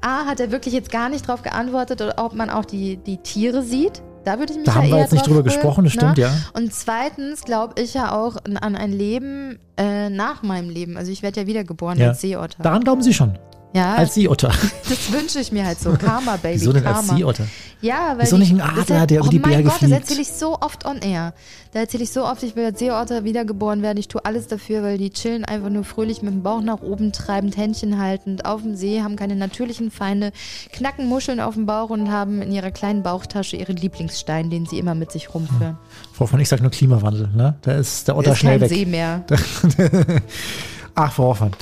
[0.02, 3.18] A, hat er wirklich jetzt gar nicht drauf geantwortet, oder ob man auch die, die
[3.18, 4.02] Tiere sieht.
[4.24, 6.24] Da würde ich mich Da ja haben wir jetzt nicht drüber gesprochen, das stimmt, ne?
[6.24, 6.30] ja.
[6.52, 10.98] Und zweitens glaube ich ja auch an- an ein Leben äh, nach meinem Leben.
[10.98, 12.08] Also ich werde ja wiedergeboren Ja.
[12.08, 12.62] als Seeotter.
[12.62, 13.38] Daran glauben Sie schon.
[13.72, 14.48] Ja, Als Seeotter.
[14.88, 15.92] das wünsche ich mir halt so.
[15.98, 16.98] Karma, Baby, Wieso denn Karma.
[16.98, 17.46] als Seeotter?
[17.80, 19.92] Ja, weil Wieso nicht ein Adler, der über die oh mein Berge Gott, fliegt?
[19.92, 21.32] das erzähle ich so oft on air.
[21.72, 23.96] Da erzähle ich so oft, ich will als Seeotter wiedergeboren werden.
[23.96, 27.12] Ich tue alles dafür, weil die chillen einfach nur fröhlich mit dem Bauch nach oben
[27.12, 30.32] treibend, Händchen haltend, auf dem See, haben keine natürlichen Feinde,
[30.72, 34.78] knacken Muscheln auf dem Bauch und haben in ihrer kleinen Bauchtasche ihren Lieblingsstein, den sie
[34.78, 35.78] immer mit sich rumführen.
[36.12, 37.54] Frau Hoffmann, ich sag nur Klimawandel, ne?
[37.62, 38.76] Da ist der Otter ist schnell kein weg.
[38.76, 39.24] See mehr.
[40.96, 41.52] Ach, Frau Hoffmann.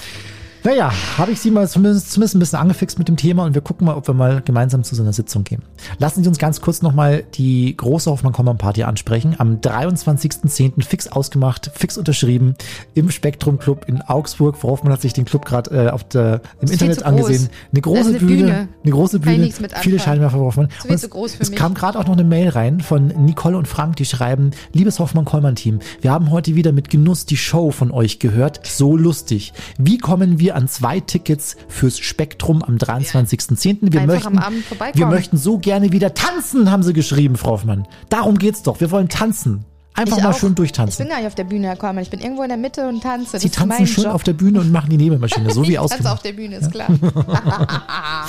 [0.68, 3.62] Naja, habe ich Sie mal zumindest, zumindest ein bisschen angefixt mit dem Thema und wir
[3.62, 5.62] gucken mal, ob wir mal gemeinsam zu so einer Sitzung gehen.
[5.98, 9.34] Lassen Sie uns ganz kurz nochmal die große Hoffmann-Kommern-Party ansprechen.
[9.38, 10.84] Am 23.10.
[10.84, 12.54] fix ausgemacht, fix unterschrieben
[12.92, 14.58] im Spektrum Club in Augsburg.
[14.58, 17.48] Frau Hoffmann hat sich den Club gerade äh, auf der, im Internet angesehen.
[17.72, 18.68] Eine große eine Bühne, Bühne.
[18.82, 19.50] eine große Bühne,
[19.80, 19.98] viele.
[19.98, 20.66] Scheinwerfer, Frau Hoffmann.
[20.66, 23.96] Und zu es- es kam gerade auch noch eine Mail rein von Nicole und Frank,
[23.96, 28.66] die schreiben, liebes Hoffmann-Kollmann-Team, wir haben heute wieder mit Genuss die Show von euch gehört.
[28.66, 29.54] So lustig.
[29.78, 33.78] Wie kommen wir an zwei Tickets fürs Spektrum am 23.10.?
[33.92, 34.98] Wir Einfach möchten, am Abend vorbeikommen.
[34.98, 37.86] wir möchten so gerne wieder tanzen, haben sie geschrieben, Frau Hoffmann.
[38.09, 38.80] Darum geht's doch.
[38.80, 39.64] Wir wollen tanzen.
[39.94, 40.38] Einfach Ich mal auch.
[40.38, 41.04] schön Ich durchtanzen.
[41.04, 42.02] bin gar nicht auf der Bühne, Herr Kollmann.
[42.02, 43.32] Ich bin irgendwo in der Mitte und tanze.
[43.32, 44.14] Das Sie mein tanzen schön Job.
[44.14, 46.70] auf der Bühne und machen die Nebelmaschine, so wie ich tanze auf der Bühne, ist
[46.70, 46.88] klar.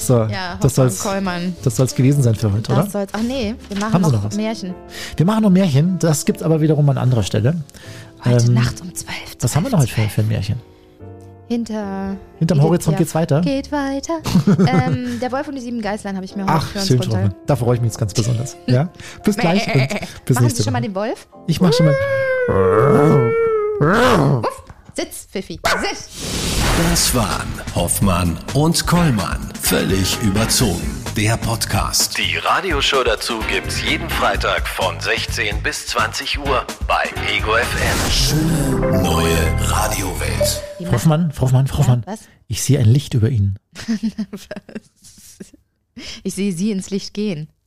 [0.00, 1.54] So, Ja, das soll's, Kollmann.
[1.62, 2.82] das soll's gewesen sein für heute, oder?
[2.84, 3.10] Das soll's.
[3.12, 4.32] Ach nee, wir machen Haben noch, noch?
[4.34, 4.74] Märchen.
[5.16, 7.62] Wir machen noch Märchen, das gibt's aber wiederum an anderer Stelle.
[8.24, 9.14] Heute Ähm, Nacht um 12.
[9.40, 10.56] Was haben wir noch heute für, für ein Märchen?
[11.50, 12.16] Hinter.
[12.38, 13.40] Hinterm Horizont geht's weiter?
[13.40, 14.20] Geht weiter.
[14.68, 17.00] ähm, der Wolf und die sieben Geißlein habe ich mir heute Ach, für uns schön,
[17.00, 17.34] runter.
[17.44, 18.56] Da freue ich mich jetzt ganz besonders.
[18.68, 18.88] Ja?
[19.24, 19.88] Bis gleich und
[20.26, 21.26] bis Machen Sie schon mal den Wolf?
[21.48, 23.32] Ich mach schon mal.
[24.94, 25.58] Sitz, Pfiffi.
[25.80, 26.59] Sitz.
[26.88, 29.52] Das waren Hoffmann und Kollmann.
[29.60, 30.90] Völlig überzogen.
[31.14, 32.16] Der Podcast.
[32.16, 37.04] Die Radioshow dazu gibt's jeden Freitag von 16 bis 20 Uhr bei
[37.36, 38.10] Ego FM.
[38.10, 40.62] Schöne neue Radiowelt.
[40.78, 42.02] Frau Hoffmann, Frau Hoffmann, Frau Hoffmann.
[42.06, 42.20] was?
[42.48, 43.58] Ich sehe ein Licht über Ihnen.
[46.22, 47.50] Ich sehe Sie ins Licht gehen.